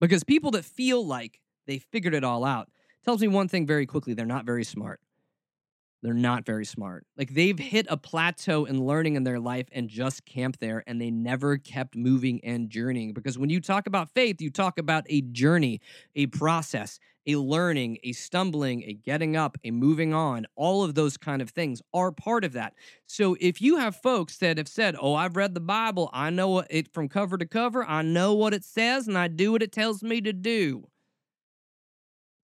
[0.00, 2.68] Because people that feel like they figured it all out
[3.04, 5.00] tells me one thing very quickly they're not very smart.
[6.02, 7.06] They're not very smart.
[7.16, 11.00] Like they've hit a plateau in learning in their life and just camped there and
[11.00, 13.14] they never kept moving and journeying.
[13.14, 15.80] Because when you talk about faith, you talk about a journey,
[16.14, 20.46] a process, a learning, a stumbling, a getting up, a moving on.
[20.54, 22.74] All of those kind of things are part of that.
[23.06, 26.60] So if you have folks that have said, Oh, I've read the Bible, I know
[26.70, 29.72] it from cover to cover, I know what it says, and I do what it
[29.72, 30.84] tells me to do,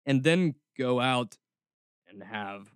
[0.07, 1.37] and then go out
[2.09, 2.72] and have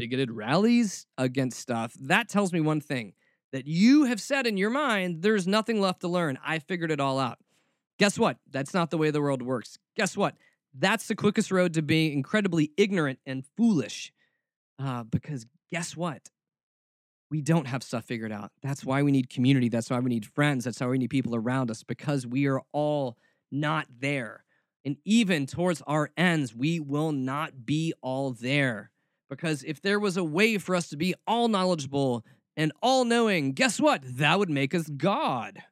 [0.00, 3.12] bigoted rallies against stuff, that tells me one thing
[3.52, 6.38] that you have said in your mind, there's nothing left to learn.
[6.44, 7.38] I figured it all out.
[7.98, 8.38] Guess what?
[8.50, 9.78] That's not the way the world works.
[9.96, 10.36] Guess what?
[10.72, 14.12] That's the quickest road to being incredibly ignorant and foolish.
[14.78, 16.30] Uh, because guess what?
[17.30, 18.52] We don't have stuff figured out.
[18.62, 19.68] That's why we need community.
[19.68, 20.64] That's why we need friends.
[20.64, 23.18] That's why we need people around us because we are all
[23.52, 24.44] not there.
[24.84, 28.90] And even towards our ends, we will not be all there.
[29.30, 33.52] Because if there was a way for us to be all knowledgeable and all knowing,
[33.52, 34.02] guess what?
[34.04, 35.62] That would make us God.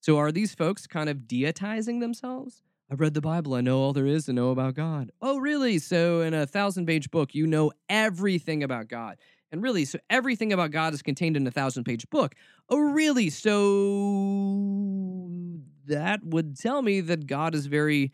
[0.00, 2.62] So are these folks kind of deitizing themselves?
[2.92, 3.54] I've read the Bible.
[3.54, 5.12] I know all there is to know about God.
[5.22, 5.78] Oh, really?
[5.78, 9.16] So, in a thousand page book, you know everything about God.
[9.52, 12.34] And really, so everything about God is contained in a thousand page book.
[12.68, 13.30] Oh, really?
[13.30, 14.58] So,
[15.86, 18.10] that would tell me that God is very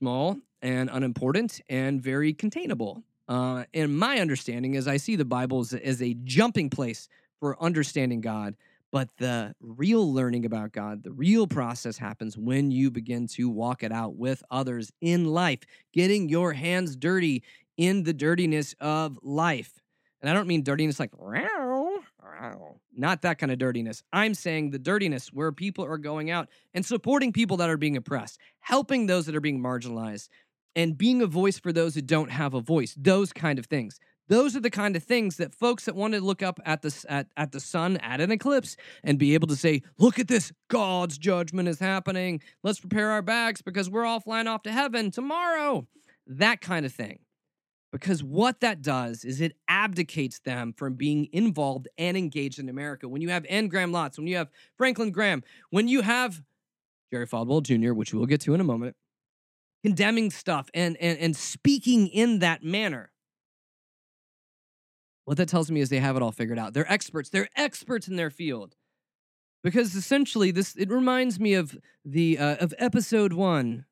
[0.00, 3.02] small and unimportant and very containable.
[3.28, 7.08] Uh, and my understanding is I see the Bible as, as a jumping place
[7.40, 8.56] for understanding God.
[8.92, 13.82] But the real learning about God, the real process happens when you begin to walk
[13.82, 15.60] it out with others in life,
[15.92, 17.42] getting your hands dirty
[17.76, 19.82] in the dirtiness of life.
[20.20, 21.10] And I don't mean dirtiness like,
[22.96, 24.02] not that kind of dirtiness.
[24.12, 27.96] I'm saying the dirtiness where people are going out and supporting people that are being
[27.96, 30.28] oppressed, helping those that are being marginalized,
[30.76, 32.94] and being a voice for those who don't have a voice.
[32.98, 33.98] Those kind of things.
[34.28, 37.04] Those are the kind of things that folks that want to look up at the
[37.08, 40.50] at, at the sun at an eclipse and be able to say, "Look at this!
[40.68, 42.40] God's judgment is happening.
[42.62, 45.86] Let's prepare our bags because we're all flying off to heaven tomorrow."
[46.26, 47.18] That kind of thing.
[47.92, 53.06] Because what that does is it abdicates them from being involved and engaged in America.
[53.08, 56.42] When you have Anne Graham Lotz, when you have Franklin Graham, when you have
[57.12, 58.96] Jerry Falwell Jr., which we'll get to in a moment,
[59.84, 63.10] condemning stuff and, and, and speaking in that manner.
[65.26, 66.72] What that tells me is they have it all figured out.
[66.72, 67.28] They're experts.
[67.28, 68.76] They're experts in their field.
[69.62, 73.84] Because essentially, this it reminds me of the uh, of Episode One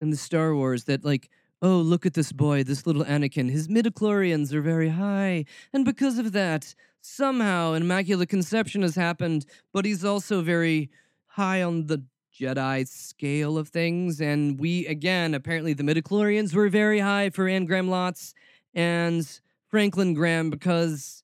[0.00, 1.28] in the Star Wars that like
[1.62, 3.50] oh look at this boy, this little Anakin.
[3.50, 9.46] His midichlorians are very high, and because of that, somehow an immaculate conception has happened.
[9.72, 10.90] But he's also very
[11.26, 12.04] high on the
[12.38, 14.20] Jedi scale of things.
[14.20, 18.34] And we, again, apparently the midichlorians were very high for Anne Graham Lotz
[18.74, 21.22] and Franklin Graham because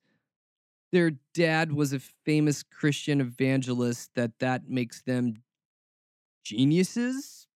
[0.92, 5.42] their dad was a famous Christian evangelist, that that makes them
[6.44, 7.46] geniuses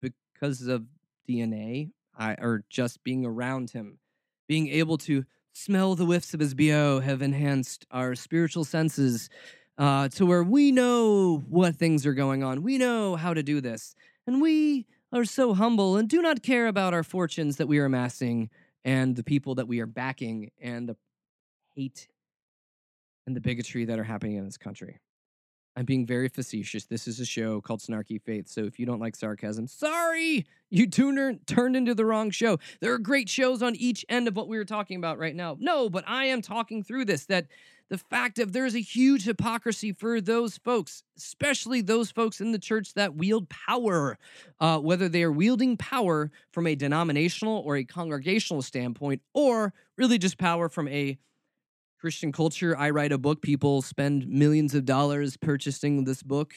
[0.00, 0.84] because of
[1.28, 3.98] DNA I, or just being around him.
[4.46, 9.30] Being able to smell the whiffs of his BO have enhanced our spiritual senses
[9.78, 12.62] uh, to where we know what things are going on.
[12.62, 13.94] We know how to do this.
[14.26, 17.84] And we are so humble and do not care about our fortunes that we are
[17.84, 18.50] amassing
[18.84, 20.96] and the people that we are backing and the
[21.74, 22.08] hate
[23.26, 25.00] and the bigotry that are happening in this country.
[25.76, 26.84] I'm being very facetious.
[26.84, 28.48] This is a show called Snarky Faith.
[28.48, 32.58] So if you don't like sarcasm, sorry, you tuner turned into the wrong show.
[32.80, 35.56] There are great shows on each end of what we were talking about right now.
[35.58, 37.46] No, but I am talking through this that
[37.90, 42.58] the fact of there's a huge hypocrisy for those folks, especially those folks in the
[42.58, 44.18] church that wield power,
[44.58, 50.18] uh, whether they are wielding power from a denominational or a congregational standpoint, or really
[50.18, 51.18] just power from a
[52.00, 52.76] Christian culture.
[52.76, 56.54] I write a book, people spend millions of dollars purchasing this book.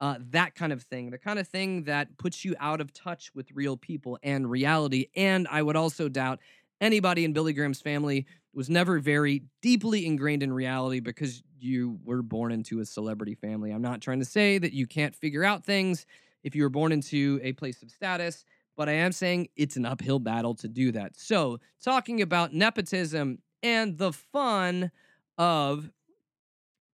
[0.00, 3.30] Uh, that kind of thing, the kind of thing that puts you out of touch
[3.34, 5.06] with real people and reality.
[5.16, 6.40] And I would also doubt
[6.84, 12.22] anybody in Billy Graham's family was never very deeply ingrained in reality because you were
[12.22, 13.70] born into a celebrity family.
[13.70, 16.06] I'm not trying to say that you can't figure out things
[16.42, 18.44] if you were born into a place of status,
[18.76, 21.16] but I am saying it's an uphill battle to do that.
[21.16, 24.90] So, talking about nepotism and the fun
[25.38, 25.90] of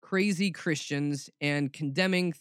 [0.00, 2.35] crazy Christians and condemning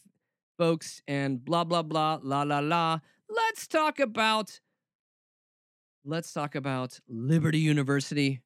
[0.57, 4.59] folks and blah blah blah la la la, let's talk about
[6.05, 8.41] let's talk about Liberty University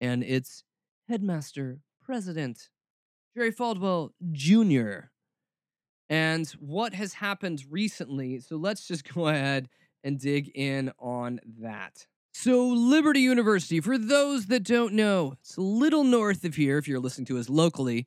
[0.00, 0.64] and its
[1.08, 2.68] headmaster, president,
[3.36, 5.08] Jerry Falwell Jr.
[6.10, 8.40] And what has happened recently.
[8.40, 9.68] So let's just go ahead
[10.04, 12.06] and dig in on that.
[12.34, 16.88] So, Liberty University, for those that don't know, it's a little north of here if
[16.88, 18.06] you're listening to us locally.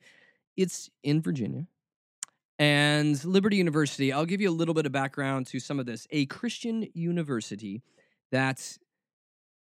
[0.56, 1.68] It's in Virginia.
[2.58, 6.06] And Liberty University, I'll give you a little bit of background to some of this.
[6.10, 7.82] A Christian university
[8.32, 8.78] that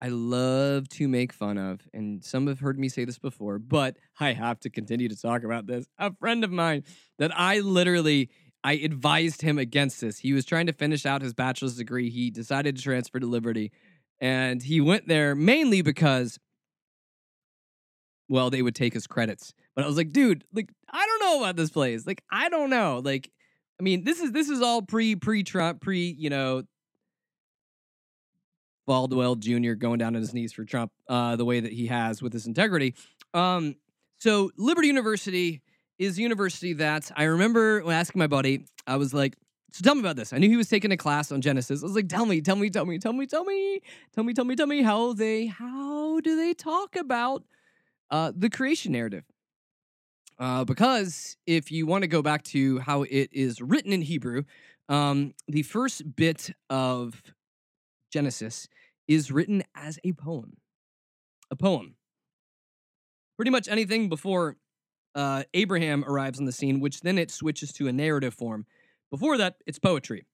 [0.02, 1.82] I love to make fun of.
[1.94, 5.44] And some have heard me say this before, but I have to continue to talk
[5.44, 5.88] about this.
[5.98, 6.84] A friend of mine
[7.18, 8.30] that I literally
[8.64, 10.18] I advised him against this.
[10.18, 12.10] He was trying to finish out his bachelor's degree.
[12.10, 13.72] He decided to transfer to Liberty.
[14.20, 16.40] And he went there mainly because
[18.28, 19.54] well, they would take his credits.
[19.76, 22.08] But I was like, dude, like I don't know about this place.
[22.08, 23.02] Like I don't know.
[23.04, 23.32] Like
[23.80, 26.64] I mean, this is this is all pre pre Trump, pre, you know,
[28.88, 29.74] Falwell Jr.
[29.74, 32.48] going down on his knees for Trump, uh, the way that he has with his
[32.48, 32.96] integrity.
[33.34, 33.76] Um,
[34.18, 35.62] so Liberty University
[35.98, 39.36] is a university that I remember when asking my buddy, I was like,
[39.72, 40.32] so tell me about this.
[40.32, 41.82] I knew he was taking a class on Genesis.
[41.82, 43.82] I was like, tell me, tell me, tell me, tell me, tell me,
[44.14, 47.44] tell me, tell me, tell me how they how do they talk about
[48.12, 49.24] uh, the creation narrative?
[50.38, 54.44] Uh, because if you want to go back to how it is written in Hebrew,
[54.90, 57.22] um, the first bit of
[58.12, 58.68] Genesis
[59.08, 60.58] is written as a poem.
[61.52, 61.96] A poem.
[63.38, 64.58] Pretty much anything before
[65.16, 68.66] uh, Abraham arrives on the scene, which then it switches to a narrative form.
[69.12, 70.26] Before that, it's poetry.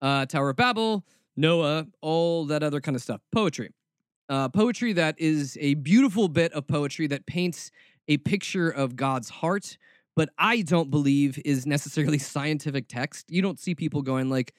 [0.00, 1.04] Uh, Tower of Babel,
[1.36, 3.20] Noah, all that other kind of stuff.
[3.32, 3.70] Poetry.
[4.28, 7.70] Uh, poetry that is a beautiful bit of poetry that paints
[8.08, 9.78] a picture of God's heart,
[10.16, 13.30] but I don't believe is necessarily scientific text.
[13.30, 14.54] You don't see people going like,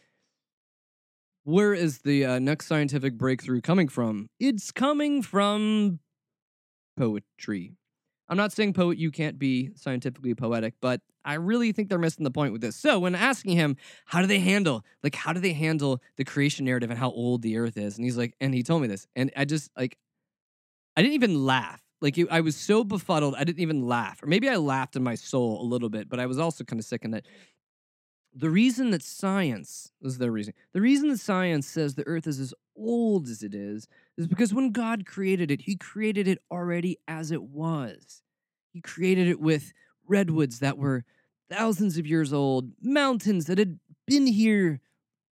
[1.43, 4.29] where is the uh, next scientific breakthrough coming from?
[4.39, 5.99] It's coming from
[6.97, 7.78] poetry.
[8.29, 12.23] I'm not saying poet you can't be scientifically poetic, but I really think they're missing
[12.23, 12.75] the point with this.
[12.75, 16.65] So when asking him, how do they handle, like, how do they handle the creation
[16.65, 17.97] narrative and how old the earth is?
[17.97, 19.97] And he's like, and he told me this, and I just like,
[20.95, 21.81] I didn't even laugh.
[22.01, 24.23] Like it, I was so befuddled, I didn't even laugh.
[24.23, 26.79] Or maybe I laughed in my soul a little bit, but I was also kind
[26.79, 27.25] of sick in it
[28.33, 32.39] the reason that science is their reason the reason that science says the earth is
[32.39, 33.87] as old as it is
[34.17, 38.21] is because when god created it he created it already as it was.
[38.71, 39.73] He created it with
[40.07, 41.03] redwoods that were
[41.49, 44.79] thousands of years old mountains that had been here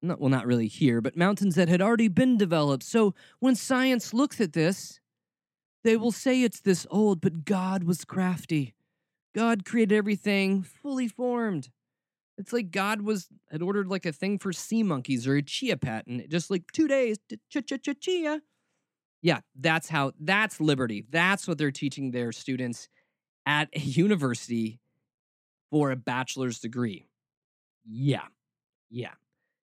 [0.02, 2.84] not well not really here but mountains that had already been developed.
[2.84, 5.00] So when science looks at this
[5.82, 8.74] they will say it's this old but god was crafty.
[9.34, 11.68] God created everything fully formed
[12.38, 15.76] it's like God was had ordered like a thing for sea monkeys or a chia
[15.76, 17.18] pet, and just like two days,
[17.50, 18.42] chia chia chia chia.
[19.22, 20.12] Yeah, that's how.
[20.20, 21.06] That's liberty.
[21.08, 22.88] That's what they're teaching their students
[23.46, 24.80] at a university
[25.70, 27.06] for a bachelor's degree.
[27.86, 28.26] Yeah,
[28.90, 29.12] yeah.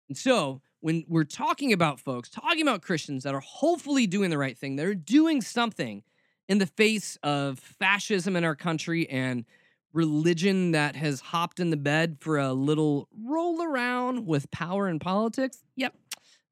[0.09, 4.37] And so when we're talking about folks, talking about Christians that are hopefully doing the
[4.37, 6.03] right thing, they're doing something
[6.49, 9.45] in the face of fascism in our country and
[9.93, 15.01] religion that has hopped in the bed for a little roll around with power and
[15.01, 15.63] politics.
[15.75, 15.95] Yep,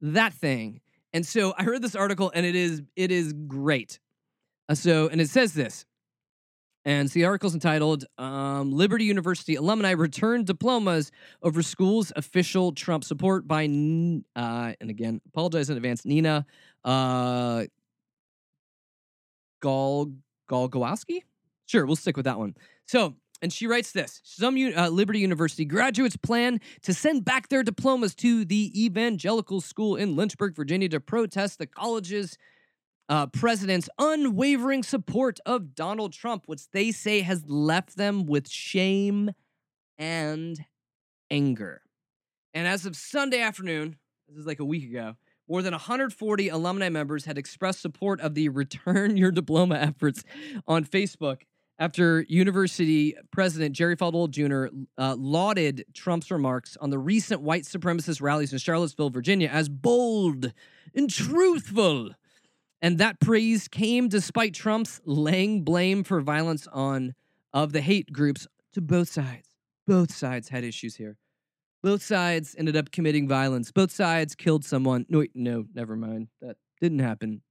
[0.01, 0.81] that thing.
[1.13, 3.99] And so I heard this article and it is it is great.
[4.67, 5.85] Uh, so and it says this.
[6.85, 11.11] And so the article's entitled um, Liberty University Alumni Return Diplomas
[11.43, 16.45] Over School's Official Trump Support by, uh, and again, apologize in advance, Nina
[16.85, 17.65] uh,
[19.61, 20.13] Gal
[20.49, 21.23] Galgowski?
[21.65, 22.55] Sure, we'll stick with that one.
[22.87, 27.63] So and she writes this Some uh, Liberty University graduates plan to send back their
[27.63, 32.37] diplomas to the Evangelical School in Lynchburg, Virginia to protest the college's
[33.07, 39.31] uh, president's unwavering support of Donald Trump, which they say has left them with shame
[39.97, 40.63] and
[41.31, 41.81] anger.
[42.53, 45.15] And as of Sunday afternoon, this is like a week ago,
[45.47, 50.23] more than 140 alumni members had expressed support of the Return Your Diploma efforts
[50.67, 51.41] on Facebook
[51.79, 54.75] after university president Jerry Falwell Jr.
[54.97, 60.53] Uh, lauded Trump's remarks on the recent white supremacist rallies in Charlottesville, Virginia, as bold
[60.93, 62.11] and truthful.
[62.81, 67.15] And that praise came despite Trump's laying blame for violence on
[67.53, 69.47] of the hate groups to both sides.
[69.87, 71.17] Both sides had issues here.
[71.81, 73.71] Both sides ended up committing violence.
[73.71, 75.05] Both sides killed someone.
[75.09, 76.27] No, wait, no, never mind.
[76.41, 77.41] That didn't happen.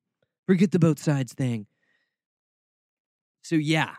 [0.47, 1.67] Forget the both sides thing.
[3.43, 3.95] So yeah,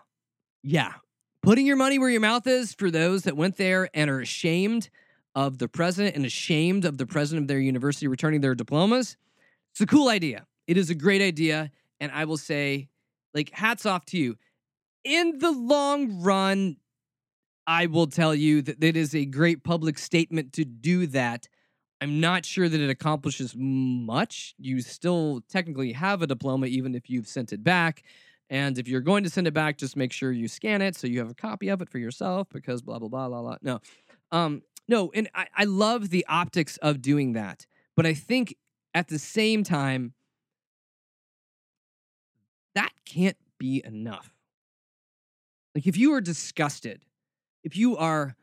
[0.64, 0.94] yeah,
[1.42, 4.90] putting your money where your mouth is for those that went there and are ashamed
[5.36, 9.16] of the president and ashamed of the president of their university returning their diplomas.
[9.72, 10.46] It's a cool idea.
[10.68, 11.72] It is a great idea.
[12.00, 12.90] And I will say,
[13.34, 14.38] like, hats off to you.
[15.04, 16.78] In the long run,
[17.68, 21.48] I will tell you that it is a great public statement to do that.
[22.02, 24.56] I'm not sure that it accomplishes much.
[24.58, 28.04] You still technically have a diploma, even if you've sent it back.
[28.50, 31.06] And if you're going to send it back, just make sure you scan it so
[31.08, 33.58] you have a copy of it for yourself because blah, blah, blah, blah, blah.
[33.62, 33.80] No.
[34.32, 37.68] Um, no, and I, I love the optics of doing that.
[37.96, 38.56] But I think
[38.94, 40.14] at the same time,
[42.74, 44.34] that can't be enough.
[45.76, 47.06] Like if you are disgusted,
[47.64, 48.36] if you are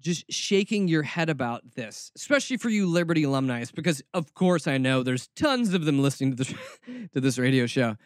[0.00, 4.78] just shaking your head about this, especially for you Liberty alumni, because of course I
[4.78, 6.54] know there's tons of them listening to this
[7.12, 7.96] to this radio show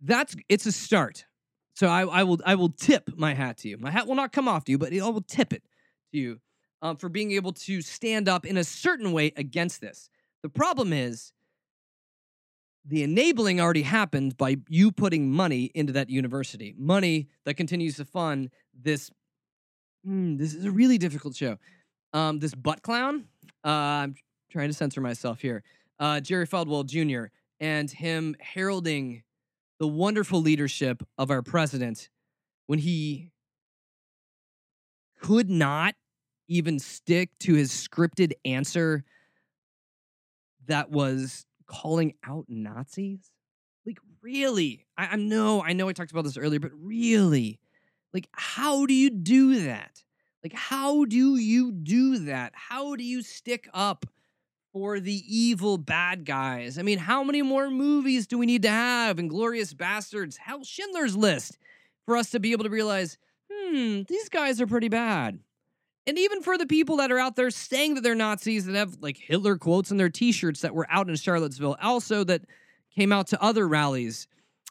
[0.00, 1.24] that's it's a start.
[1.74, 3.78] So I, I will I will tip my hat to you.
[3.78, 5.62] My hat will not come off to you, but I will tip it
[6.12, 6.40] to you
[6.82, 10.08] um, for being able to stand up in a certain way against this.
[10.42, 11.32] The problem is
[12.84, 18.04] the enabling already happened by you putting money into that university, money that continues to
[18.04, 19.10] fund this.
[20.06, 21.58] Mm, this is a really difficult show.
[22.12, 23.26] Um, this butt clown.
[23.64, 24.14] Uh, I'm
[24.50, 25.62] trying to censor myself here.
[25.98, 27.30] Uh, Jerry Falwell Jr.
[27.60, 29.22] and him heralding
[29.80, 32.10] the wonderful leadership of our president
[32.66, 33.32] when he
[35.18, 35.94] could not
[36.46, 39.04] even stick to his scripted answer
[40.66, 43.30] that was calling out Nazis?
[43.86, 44.84] Like, really?
[44.98, 47.58] I, I know, I know I talked about this earlier, but really?
[48.12, 50.04] Like, how do you do that?
[50.44, 52.52] Like, how do you do that?
[52.54, 54.04] How do you stick up
[54.72, 56.78] for the evil bad guys.
[56.78, 59.16] I mean, how many more movies do we need to have?
[59.16, 61.58] Inglourious Basterds, hell, Schindler's List,
[62.04, 63.18] for us to be able to realize,
[63.50, 65.40] hmm, these guys are pretty bad.
[66.06, 68.98] And even for the people that are out there saying that they're Nazis that have
[69.00, 72.42] like Hitler quotes in their t shirts that were out in Charlottesville, also that
[72.94, 74.26] came out to other rallies.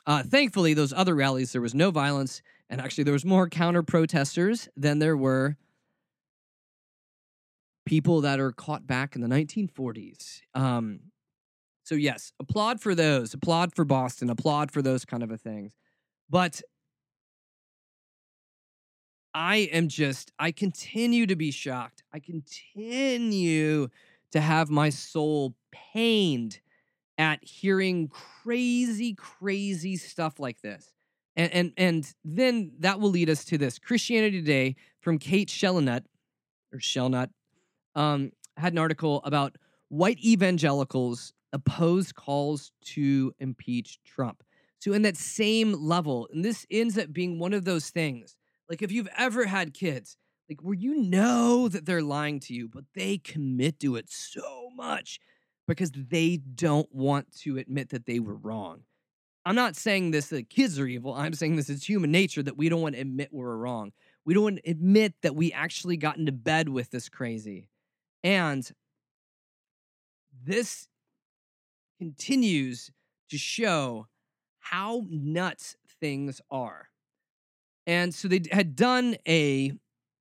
[0.05, 2.41] Uh, thankfully, those other rallies, there was no violence.
[2.69, 5.57] And actually, there was more counter protesters than there were
[7.89, 10.41] people that are caught back in the 1940s.
[10.53, 10.99] Um,
[11.83, 13.33] so yes, applaud for those.
[13.33, 14.29] Applaud for Boston.
[14.29, 15.73] Applaud for those kind of a things.
[16.29, 16.61] But
[19.33, 22.03] I am just, I continue to be shocked.
[22.13, 23.87] I continue
[24.33, 26.59] to have my soul pained
[27.17, 30.93] at hearing crazy, crazy stuff like this.
[31.35, 36.03] And, and, and then that will lead us to this Christianity Today from Kate Shellnutt,
[36.71, 37.29] or Shellnutt,
[37.95, 39.55] um, had an article about
[39.89, 44.43] white evangelicals oppose calls to impeach Trump.
[44.79, 48.35] So, in that same level, and this ends up being one of those things,
[48.69, 50.15] like if you've ever had kids,
[50.49, 54.69] like where you know that they're lying to you, but they commit to it so
[54.75, 55.19] much
[55.67, 58.81] because they don't want to admit that they were wrong.
[59.45, 61.13] I'm not saying this that kids are evil.
[61.13, 63.91] I'm saying this is human nature that we don't want to admit we're wrong.
[64.25, 67.69] We don't want to admit that we actually got into bed with this crazy.
[68.23, 68.69] And
[70.45, 70.87] this
[71.99, 72.91] continues
[73.29, 74.07] to show
[74.59, 76.89] how nuts things are.
[77.87, 79.73] And so they had done a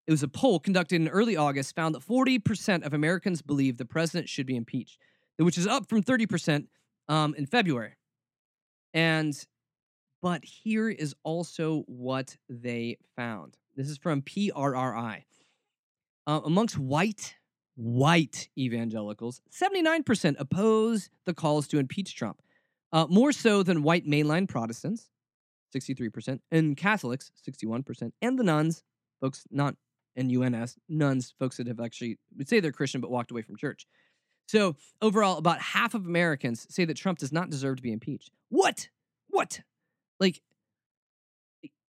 [0.06, 3.84] it was a poll conducted in early August found that 40% of Americans believe the
[3.84, 4.98] president should be impeached,
[5.36, 6.66] which is up from 30%
[7.08, 7.98] um, in February.
[8.94, 9.38] And
[10.22, 13.58] but here is also what they found.
[13.76, 15.24] This is from PRRI.
[16.26, 17.36] Uh, amongst white
[17.78, 22.42] white evangelicals, 79% oppose the calls to impeach Trump,
[22.92, 25.10] uh, more so than white mainline Protestants,
[25.74, 28.82] 63%, and Catholics, 61%, and the nones,
[29.20, 29.76] folks not
[30.16, 33.56] in UNS, nones, folks that have actually would say they're Christian but walked away from
[33.56, 33.86] church,
[34.48, 38.32] So, overall, about half of Americans say that Trump does not deserve to be impeached.
[38.48, 38.88] What?
[39.28, 39.60] What?
[40.18, 40.40] Like,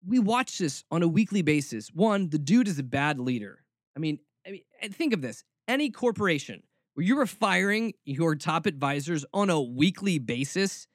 [0.06, 1.90] we watch this on a weekly basis.
[1.94, 3.64] One, the dude is a bad leader.
[3.96, 4.62] I mean, I mean,
[4.92, 6.64] think of this: any corporation
[6.96, 10.88] where you are firing your top advisors on a weekly basis,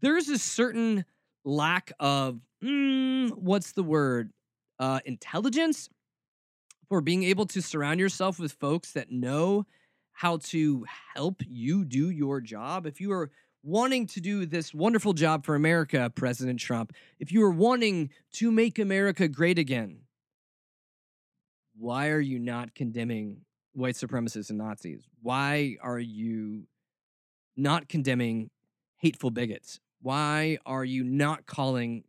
[0.00, 1.04] there's a certain
[1.44, 4.32] lack of mm, what's the word?
[4.80, 5.88] Uh, intelligence
[6.88, 9.66] for being able to surround yourself with folks that know
[10.12, 10.84] how to
[11.14, 12.86] help you do your job.
[12.86, 13.30] If you are
[13.62, 18.50] wanting to do this wonderful job for America, President Trump, if you are wanting to
[18.50, 19.98] make America great again,
[21.76, 23.42] why are you not condemning
[23.78, 25.02] white supremacists and Nazis?
[25.22, 26.64] Why are you
[27.56, 28.50] not condemning
[28.98, 29.80] hateful bigots?
[30.00, 32.04] Why are you not calling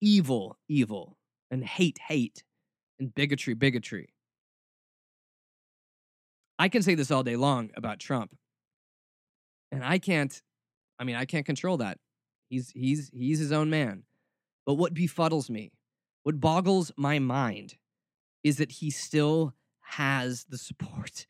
[0.00, 1.16] evil evil
[1.50, 2.44] and hate hate
[2.98, 4.08] and bigotry bigotry?
[6.58, 8.36] I can say this all day long about Trump.
[9.72, 10.42] And I can't
[10.98, 11.98] I mean, I can't control that.
[12.50, 14.04] He's he's he's his own man.
[14.66, 15.72] But what befuddles me,
[16.22, 17.76] what boggles my mind
[18.44, 19.54] is that he still
[19.90, 21.26] has the support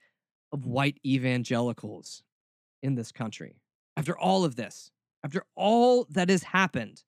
[0.52, 2.22] of white evangelicals
[2.82, 3.56] in this country.
[3.96, 4.90] After all of this,
[5.24, 7.02] after all that has happened,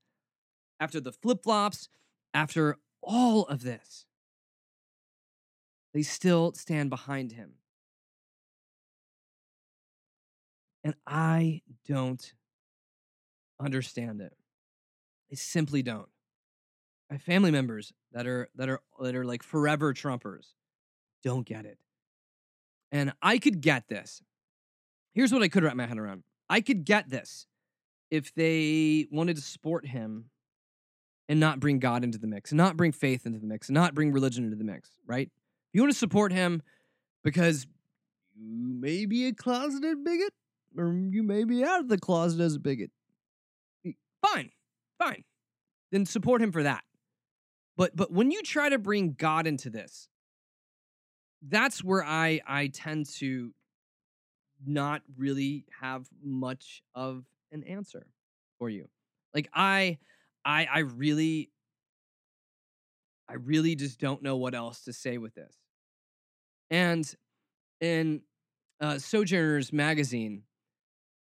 [0.81, 1.89] after the flip flops,
[2.33, 4.07] after all of this,
[5.93, 7.53] they still stand behind him.
[10.85, 12.33] And I don't
[13.61, 14.35] understand it.
[15.31, 16.09] I simply don't.
[17.11, 20.55] My family members that are that are that are like forever Trumpers
[21.23, 21.79] don't get it.
[22.91, 24.23] And I could get this.
[25.15, 26.25] Here's what I could wrap my head around.
[26.49, 27.47] I could get this
[28.11, 30.27] if they wanted to support him
[31.29, 34.13] and not bring God into the mix, not bring faith into the mix, not bring
[34.13, 35.31] religion into the mix, right?
[35.73, 36.63] You want to support him
[37.25, 37.67] because
[38.37, 40.35] you may be a closeted bigot,
[40.77, 42.91] or you may be out of the closet as a bigot.
[44.23, 44.51] Fine,
[44.99, 45.25] fine.
[45.91, 46.85] Then support him for that.
[47.77, 50.09] But but when you try to bring God into this,
[51.49, 53.53] that's where I I tend to
[54.65, 58.07] not really have much of an answer
[58.59, 58.89] for you.
[59.35, 59.99] Like I
[60.45, 61.51] I I really
[63.29, 65.55] I really just don't know what else to say with this.
[66.71, 67.13] And
[67.81, 68.23] in
[68.81, 70.43] uh, Sojourners magazine,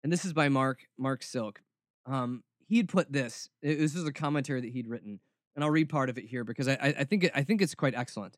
[0.04, 1.62] and this is by Mark Mark Silk.
[2.06, 3.50] Um, he'd put this.
[3.62, 5.20] This is a commentary that he'd written,
[5.56, 7.76] and I'll read part of it here because I I think it, I think it's
[7.76, 8.38] quite excellent.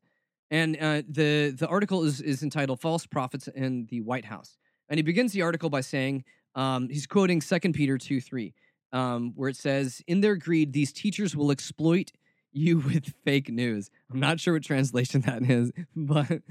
[0.52, 4.58] And uh, the the article is is entitled "False Prophets in the White House,"
[4.90, 6.26] and he begins the article by saying
[6.56, 8.54] um, he's quoting Second Peter two three,
[8.92, 12.12] um, where it says, "In their greed, these teachers will exploit."
[12.54, 13.90] You with fake news.
[14.12, 16.42] I'm not sure what translation that is, but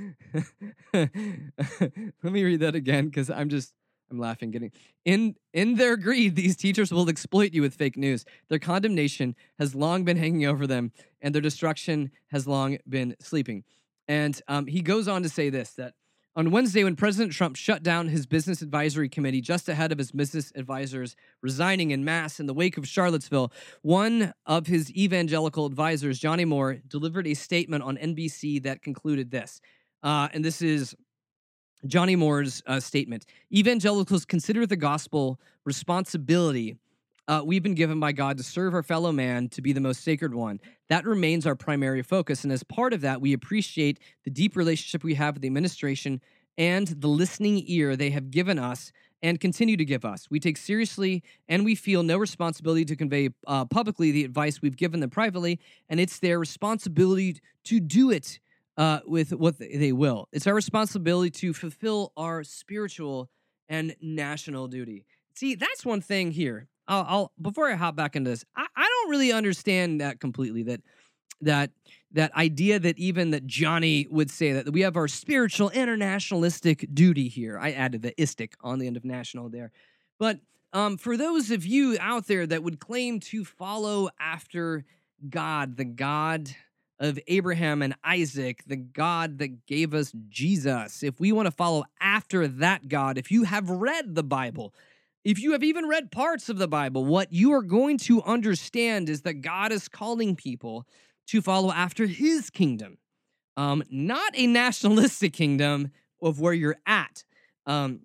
[0.95, 3.75] let me read that again because I'm just
[4.11, 4.51] I'm laughing.
[4.51, 4.73] Getting
[5.05, 8.25] in in their greed, these teachers will exploit you with fake news.
[8.49, 13.65] Their condemnation has long been hanging over them, and their destruction has long been sleeping.
[14.11, 15.95] And um, he goes on to say this: that
[16.35, 20.11] on Wednesday, when President Trump shut down his business advisory committee just ahead of his
[20.11, 23.53] business advisors resigning in mass in the wake of Charlottesville,
[23.83, 29.61] one of his evangelical advisors, Johnny Moore, delivered a statement on NBC that concluded this.
[30.03, 30.97] Uh, and this is
[31.87, 36.77] Johnny Moore's uh, statement Evangelicals consider the gospel responsibility
[37.31, 40.03] uh, we've been given by God to serve our fellow man to be the most
[40.03, 40.59] sacred one.
[40.89, 42.43] That remains our primary focus.
[42.43, 46.21] And as part of that, we appreciate the deep relationship we have with the administration
[46.59, 48.91] and the listening ear they have given us
[49.23, 50.27] and continue to give us.
[50.29, 54.77] We take seriously and we feel no responsibility to convey uh, publicly the advice we've
[54.77, 58.41] given them privately, and it's their responsibility to do it
[58.77, 60.27] uh, with what they will.
[60.33, 63.31] It's our responsibility to fulfill our spiritual
[63.69, 65.05] and national duty.
[65.35, 66.67] See, that's one thing here.
[66.91, 70.65] I'll, I'll before I hop back into this, I, I don't really understand that completely.
[70.65, 70.81] That
[71.41, 71.71] that
[72.13, 77.29] that idea that even that Johnny would say that we have our spiritual internationalistic duty
[77.29, 77.59] here.
[77.59, 79.71] I added the istic on the end of national there.
[80.19, 80.41] But
[80.73, 84.85] um, for those of you out there that would claim to follow after
[85.29, 86.51] God, the God
[86.99, 91.85] of Abraham and Isaac, the God that gave us Jesus, if we want to follow
[92.01, 94.75] after that God, if you have read the Bible,
[95.25, 99.09] if you have even read parts of the Bible, what you are going to understand
[99.09, 100.87] is that God is calling people
[101.29, 102.99] to follow after his kingdom,
[103.57, 105.91] um, not a nationalistic kingdom
[106.23, 107.25] of where you're at.
[107.67, 108.01] Um,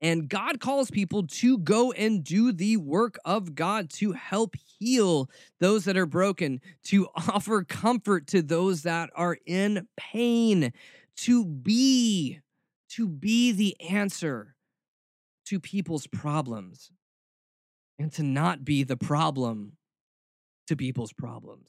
[0.00, 5.30] and God calls people to go and do the work of God to help heal
[5.60, 10.72] those that are broken, to offer comfort to those that are in pain,
[11.16, 12.40] to be
[12.90, 14.53] to be the answer
[15.46, 16.90] to people's problems
[17.98, 19.76] and to not be the problem
[20.66, 21.68] to people's problems.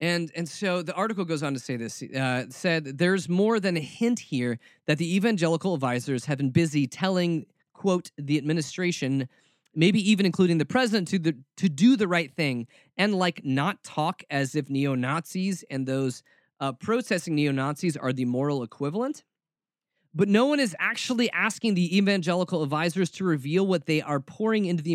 [0.00, 2.02] And and so the article goes on to say this.
[2.02, 6.86] Uh, said there's more than a hint here that the evangelical advisors have been busy
[6.86, 9.28] telling quote the administration,
[9.74, 12.66] maybe even including the president, to the to do the right thing
[12.98, 16.22] and like not talk as if neo Nazis and those
[16.60, 19.24] uh, protesting neo Nazis are the moral equivalent
[20.16, 24.64] but no one is actually asking the evangelical advisors to reveal what they are pouring
[24.64, 24.94] into the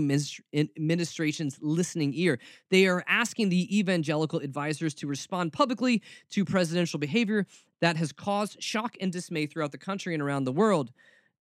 [0.56, 2.40] administration's listening ear.
[2.72, 6.02] They are asking the evangelical advisors to respond publicly
[6.32, 7.46] to presidential behavior
[7.82, 10.92] that has caused shock and dismay throughout the country and around the world.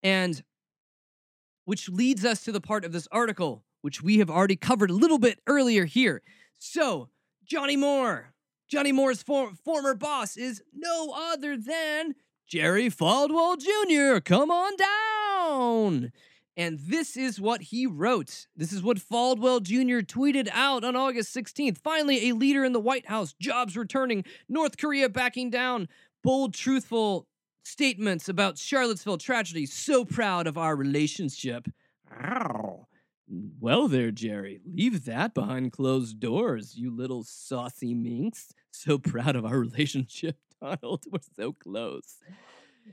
[0.02, 0.42] And
[1.64, 4.94] which leads us to the part of this article, which we have already covered a
[4.94, 6.20] little bit earlier here.
[6.58, 7.08] So,
[7.46, 8.34] Johnny Moore,
[8.68, 12.14] Johnny Moore's for- former boss is no other than
[12.50, 16.10] Jerry Falwell Jr., come on down.
[16.56, 18.48] And this is what he wrote.
[18.56, 20.04] This is what Falwell Jr.
[20.04, 21.78] tweeted out on August 16th.
[21.78, 25.86] Finally, a leader in the White House, jobs returning, North Korea backing down,
[26.24, 27.28] bold, truthful
[27.62, 29.64] statements about Charlottesville tragedy.
[29.64, 31.68] So proud of our relationship.
[33.60, 34.60] Well, there, Jerry.
[34.66, 38.52] Leave that behind closed doors, you little saucy minx.
[38.72, 40.36] So proud of our relationship.
[40.82, 42.18] We're so close.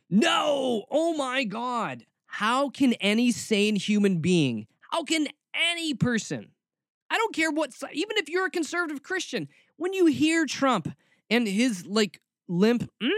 [0.09, 0.85] No!
[0.89, 2.05] Oh my God.
[2.27, 6.51] How can any sane human being, how can any person,
[7.09, 9.47] I don't care what, even if you're a conservative Christian,
[9.77, 10.89] when you hear Trump
[11.29, 13.09] and his like limp mm,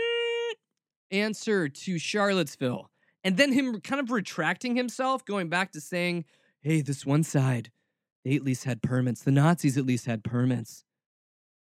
[1.12, 2.89] answer to Charlottesville,
[3.24, 6.26] and then him kind of retracting himself, going back to saying,
[6.62, 7.72] hey, this one side,
[8.24, 9.24] they at least had permits.
[9.24, 10.84] The Nazis at least had permits.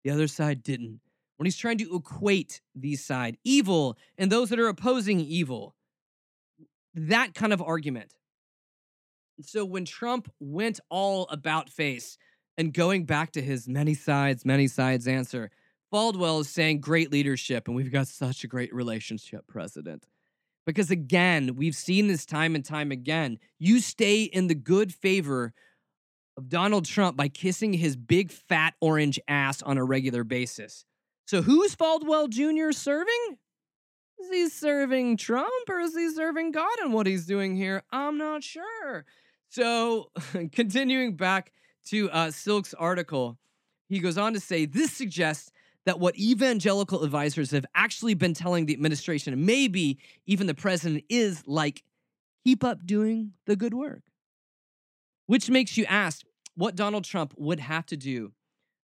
[0.04, 1.00] The other side didn't
[1.40, 5.74] when he's trying to equate these side evil and those that are opposing evil.
[6.94, 8.14] That kind of argument.
[9.42, 12.18] So when trump went all about face
[12.58, 15.50] and going back to his many sides many sides answer
[15.94, 20.08] Falwell is saying great leadership and we've got such a great relationship president.
[20.66, 25.54] Because again we've seen this time and time again you stay in the good favor
[26.36, 30.84] of Donald Trump by kissing his big fat orange ass on a regular basis
[31.30, 32.72] so who's Falwell Jr.
[32.72, 33.38] serving?
[34.20, 37.84] Is he serving Trump or is he serving God and what he's doing here?
[37.92, 39.06] I'm not sure.
[39.50, 40.10] So
[40.52, 41.52] continuing back
[41.90, 43.38] to uh, Silk's article,
[43.90, 45.52] he goes on to say this suggests
[45.86, 51.04] that what evangelical advisors have actually been telling the administration, and maybe even the president,
[51.10, 51.84] is like,
[52.44, 54.02] keep up doing the good work.
[55.28, 56.26] Which makes you ask
[56.56, 58.32] what Donald Trump would have to do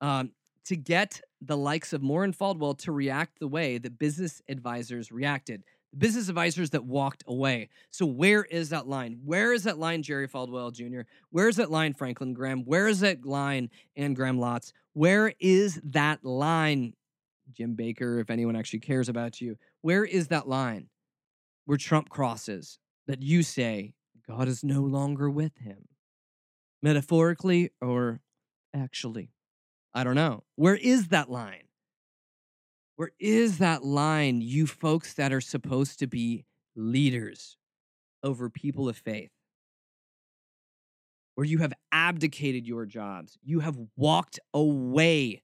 [0.00, 0.32] um,
[0.66, 5.12] to get the likes of Moore and Falwell to react the way that business advisors
[5.12, 5.62] reacted.
[5.92, 7.68] The business advisors that walked away.
[7.90, 9.20] So where is that line?
[9.24, 11.02] Where is that line, Jerry Falwell Jr.?
[11.30, 12.64] Where is that line, Franklin Graham?
[12.64, 14.72] Where is that line, Anne Graham Lotz?
[14.94, 16.94] Where is that line,
[17.52, 19.56] Jim Bakker, if anyone actually cares about you?
[19.82, 20.88] Where is that line
[21.66, 23.94] where Trump crosses that you say
[24.26, 25.88] God is no longer with him?
[26.82, 28.20] Metaphorically or
[28.74, 29.33] actually?
[29.94, 30.42] I don't know.
[30.56, 31.62] Where is that line?
[32.96, 36.44] Where is that line, you folks that are supposed to be
[36.76, 37.56] leaders
[38.22, 39.30] over people of faith?
[41.34, 45.42] Where you have abdicated your jobs, you have walked away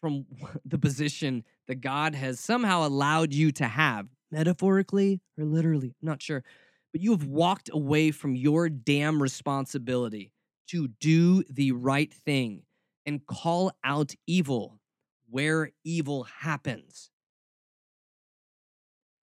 [0.00, 0.26] from
[0.64, 6.22] the position that God has somehow allowed you to have, metaphorically or literally, I'm not
[6.22, 6.44] sure.
[6.92, 10.32] But you have walked away from your damn responsibility
[10.68, 12.62] to do the right thing
[13.06, 14.80] and call out evil
[15.28, 17.10] where evil happens.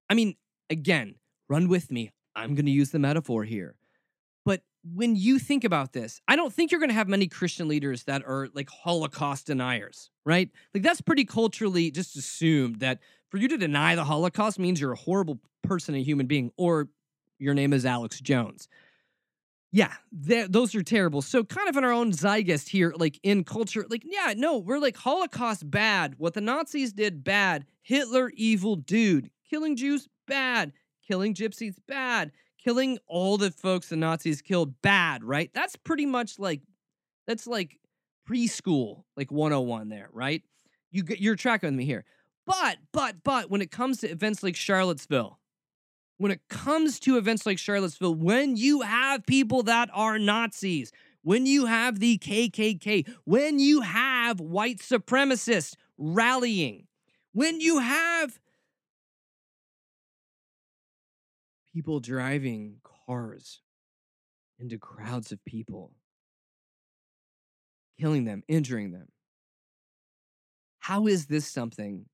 [0.10, 0.36] I mean,
[0.70, 1.16] again,
[1.50, 2.12] run with me.
[2.36, 3.76] I'm going to use the metaphor here.
[4.46, 7.68] But when you think about this, I don't think you're going to have many Christian
[7.68, 10.50] leaders that are like Holocaust deniers, right?
[10.74, 14.94] Like that's pretty culturally just assumed that for you to deny the Holocaust means you're
[14.94, 16.90] a horrible person, a human being, or
[17.40, 18.68] your name is Alex Jones
[19.74, 21.22] yeah, those are terrible.
[21.22, 24.80] So, kind of in our own zeitgeist here, like in culture, like, yeah, no, we're
[24.80, 26.16] like Holocaust bad.
[26.18, 27.66] What the Nazis did bad.
[27.82, 29.30] Hitler evil dude.
[29.50, 30.74] Killing Jews bad.
[31.08, 32.34] Killing gypsies bad.
[32.62, 35.50] Killing all the folks the Nazis killed bad, right?
[35.54, 36.62] That's pretty much like,
[37.26, 37.80] that's like
[38.30, 40.44] preschool, like 101 there, right?
[40.92, 42.04] You you're tracking me here.
[42.46, 45.40] But, but, but when it comes to events like Charlottesville,
[46.22, 50.92] when it comes to events like Charlottesville, when you have people that are Nazis,
[51.24, 56.86] when you have the KKK, when you have white supremacists rallying,
[57.34, 58.40] when you have
[61.74, 62.76] people driving
[63.08, 63.62] cars
[64.60, 65.92] into crowds of people,
[68.00, 69.08] killing them, injuring them.
[70.78, 72.06] How is this something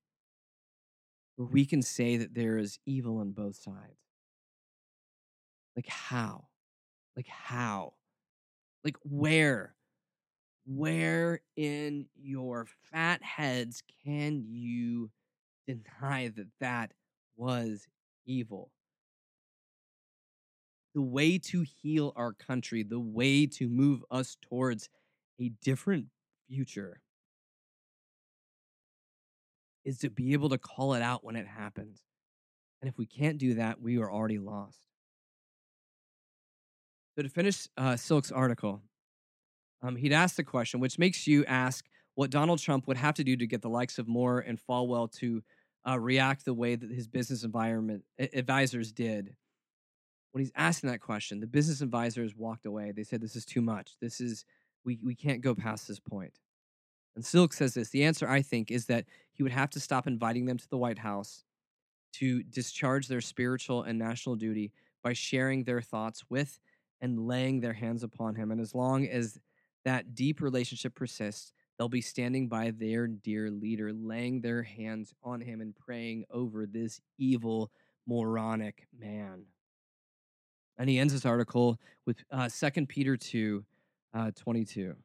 [1.38, 4.02] where we can say that there is evil on both sides?
[5.76, 6.48] Like, how?
[7.16, 7.94] Like, how?
[8.84, 9.76] Like, where?
[10.66, 15.12] Where in your fat heads can you
[15.68, 16.94] deny that that
[17.36, 17.88] was
[18.26, 18.72] evil?
[20.96, 24.90] The way to heal our country, the way to move us towards
[25.40, 26.08] a different
[26.50, 27.02] future
[29.88, 32.02] is to be able to call it out when it happens.
[32.82, 34.86] And if we can't do that, we are already lost.
[37.16, 38.82] So to finish uh, Silk's article,
[39.82, 41.86] um, he'd asked the question, which makes you ask
[42.16, 45.10] what Donald Trump would have to do to get the likes of Moore and Falwell
[45.20, 45.42] to
[45.88, 49.38] uh, react the way that his business environment advisors did.
[50.34, 52.92] When he's asking that question, the business advisors walked away.
[52.92, 53.94] They said, "This is too much.
[54.02, 54.44] This is
[54.84, 56.34] we we can't go past this point."
[57.18, 60.06] And Silk says this: the answer, I think, is that he would have to stop
[60.06, 61.44] inviting them to the White House
[62.14, 66.60] to discharge their spiritual and national duty by sharing their thoughts with
[67.02, 68.52] and laying their hands upon him.
[68.52, 69.40] And as long as
[69.84, 75.42] that deep relationship persists, they'll be standing by their dear leader, laying their hands on
[75.42, 77.72] him and praying over this evil,
[78.06, 79.46] moronic man.
[80.78, 83.66] And he ends this article with uh, 2 Peter 2
[84.14, 84.96] uh, 22.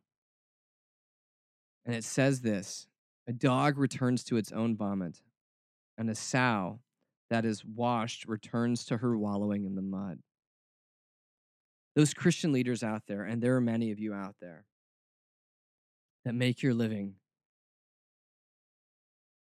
[1.84, 2.86] And it says this
[3.26, 5.22] A dog returns to its own vomit,
[5.98, 6.80] and a sow
[7.30, 10.18] that is washed returns to her wallowing in the mud
[11.94, 14.64] those Christian leaders out there, and there are many of you out there
[16.24, 17.14] that make your living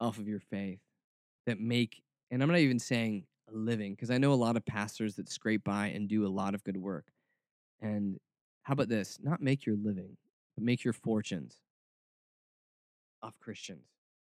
[0.01, 0.81] off of your faith,
[1.47, 4.65] that make, and I'm not even saying a living, because I know a lot of
[4.65, 7.07] pastors that scrape by and do a lot of good work.
[7.81, 8.19] And
[8.63, 9.19] how about this?
[9.21, 10.17] Not make your living,
[10.57, 11.57] but make your fortunes
[13.23, 13.85] off Christians.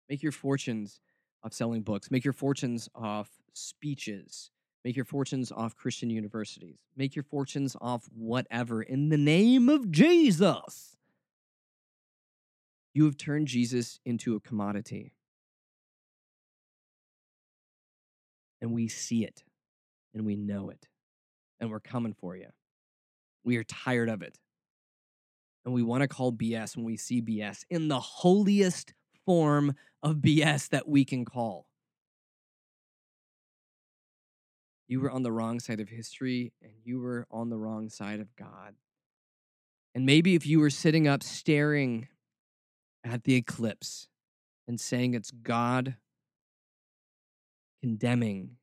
[0.10, 1.00] Make your fortunes
[1.44, 2.12] off selling books.
[2.12, 4.52] Make your fortunes off speeches
[4.86, 6.78] Make your fortunes off Christian universities.
[6.96, 10.96] Make your fortunes off whatever in the name of Jesus.
[12.94, 15.14] You have turned Jesus into a commodity.
[18.62, 19.44] And we see it
[20.14, 20.88] and we know it.
[21.60, 22.48] And we're coming for you.
[23.44, 24.38] We are tired of it.
[25.70, 30.16] And we want to call BS when we see BS in the holiest form of
[30.16, 31.68] BS that we can call.
[34.88, 38.20] You were on the wrong side of history and you were on the wrong side
[38.20, 38.74] of God.
[39.94, 42.08] And maybe if you were sitting up staring
[43.04, 44.08] at the eclipse
[44.68, 45.98] and saying it's God
[47.80, 48.58] condemning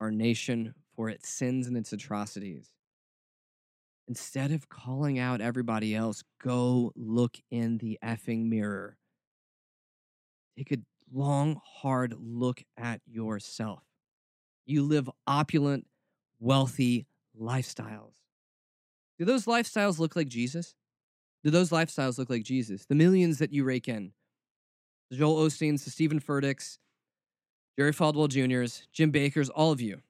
[0.00, 2.70] our nation for its sins and its atrocities,
[4.08, 8.98] instead of calling out everybody else, go look in the effing mirror.
[10.56, 10.78] Take a
[11.12, 13.82] long, hard look at yourself.
[14.66, 15.86] You live opulent,
[16.38, 17.06] wealthy
[17.38, 18.12] lifestyles.
[19.18, 20.74] Do those lifestyles look like Jesus?
[21.42, 22.86] Do those lifestyles look like Jesus?
[22.86, 24.12] The millions that you rake in,
[25.10, 26.78] the Joel Osteens, the Steven Furticks,
[27.78, 30.00] Jerry Falwell Jr.'s, Jim Bakker's, all of you.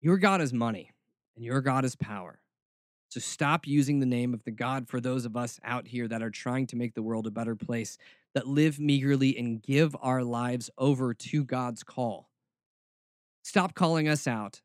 [0.00, 0.90] Your God is money
[1.36, 2.40] and your God is power.
[3.14, 6.20] So stop using the name of the God for those of us out here that
[6.20, 7.96] are trying to make the world a better place,
[8.34, 12.28] that live meagerly and give our lives over to God's call.
[13.44, 14.62] Stop calling us out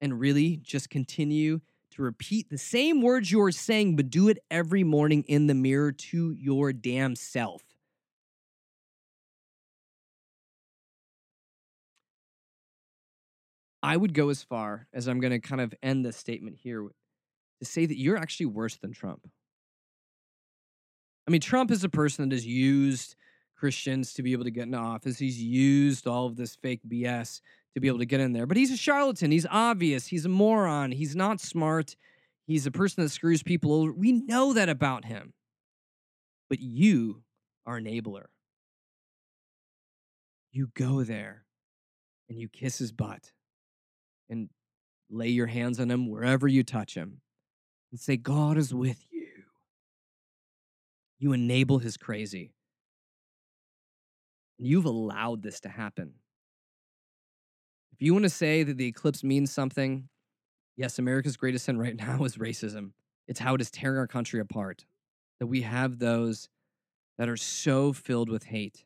[0.00, 1.60] and really just continue
[1.90, 5.90] to repeat the same words you're saying, but do it every morning in the mirror
[5.90, 7.64] to your damn self.
[13.82, 16.90] I would go as far as I'm going to kind of end this statement here
[17.60, 19.26] to say that you're actually worse than Trump.
[21.26, 23.16] I mean, Trump is a person that has used
[23.56, 25.18] Christians to be able to get into office.
[25.18, 27.40] He's used all of this fake BS
[27.74, 28.46] to be able to get in there.
[28.46, 29.30] But he's a charlatan.
[29.30, 30.06] He's obvious.
[30.06, 30.92] He's a moron.
[30.92, 31.96] He's not smart.
[32.46, 33.92] He's a person that screws people over.
[33.92, 35.32] We know that about him.
[36.48, 37.22] But you
[37.66, 38.26] are enabler.
[40.52, 41.44] You go there
[42.28, 43.32] and you kiss his butt
[44.30, 44.48] and
[45.10, 47.20] lay your hands on him wherever you touch him
[47.96, 49.26] and say, God is with you.
[51.18, 52.52] You enable his crazy.
[54.58, 56.12] You've allowed this to happen.
[57.94, 60.10] If you want to say that the eclipse means something,
[60.76, 62.90] yes, America's greatest sin right now is racism.
[63.28, 64.84] It's how it is tearing our country apart.
[65.40, 66.50] That we have those
[67.16, 68.84] that are so filled with hate.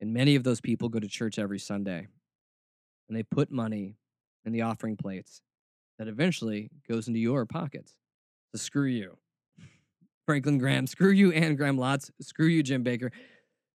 [0.00, 2.06] And many of those people go to church every Sunday.
[3.08, 3.96] And they put money
[4.44, 5.42] in the offering plates
[5.98, 7.94] that eventually goes into your pockets.
[8.52, 9.16] So screw you.
[10.26, 13.10] Franklin Graham, screw you, Anne Graham Lotz, screw you, Jim Bakker,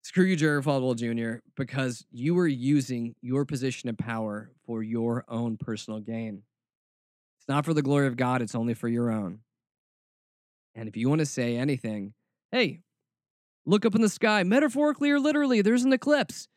[0.01, 5.23] screw you, Jerry Falwell Jr., because you were using your position of power for your
[5.29, 6.43] own personal gain.
[7.39, 9.39] It's not for the glory of God, it's only for your own.
[10.75, 12.13] And if you want to say anything,
[12.51, 12.81] hey,
[13.65, 16.49] look up in the sky, metaphorically or literally, there's an eclipse.